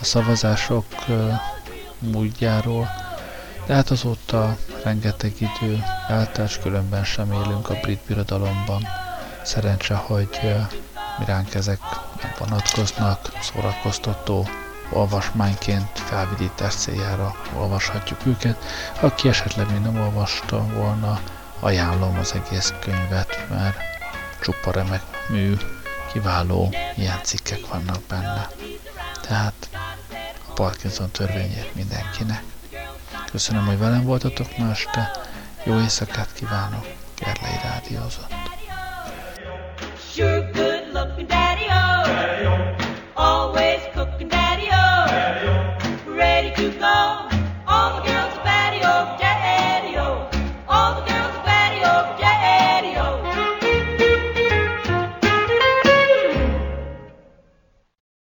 a 0.00 0.04
szavazások 0.04 0.84
múltjáról, 1.98 2.88
de 3.66 3.74
hát 3.74 3.90
azóta 3.90 4.56
rengeteg 4.84 5.32
idő 5.38 5.82
eltelt, 6.08 6.60
különben 6.60 7.04
sem 7.04 7.32
élünk 7.32 7.70
a 7.70 7.80
brit 7.80 8.00
birodalomban. 8.06 8.86
Szerencse, 9.42 9.94
hogy 9.94 10.40
miránk 11.18 11.54
ezek 11.54 11.80
vonatkoznak, 12.38 13.32
szórakoztató 13.40 14.48
olvasmányként 14.90 15.98
felvidítás 15.98 16.74
céljára 16.74 17.34
olvashatjuk 17.56 18.26
őket. 18.26 18.64
Aki 19.00 19.28
esetleg 19.28 19.70
még 19.70 19.80
nem 19.80 20.00
olvasta 20.00 20.66
volna, 20.74 21.20
ajánlom 21.60 22.18
az 22.18 22.34
egész 22.34 22.74
könyvet, 22.80 23.46
mert 23.50 23.76
csupa 24.40 24.70
remek 24.70 25.02
mű, 25.28 25.54
kiváló 26.12 26.74
ilyen 26.96 27.18
cikkek 27.22 27.66
vannak 27.66 28.02
benne. 28.08 28.48
Tehát 29.20 29.68
a 30.48 30.52
Parkinson 30.52 31.10
törvényét 31.10 31.74
mindenkinek. 31.74 32.42
Köszönöm, 33.30 33.66
hogy 33.66 33.78
velem 33.78 34.04
voltatok 34.04 34.58
ma 34.58 34.70
este. 34.70 35.10
Jó 35.64 35.80
éjszakát 35.80 36.32
kívánok. 36.32 36.86
Gerlei 37.16 37.58
Rádiózott. 37.62 38.37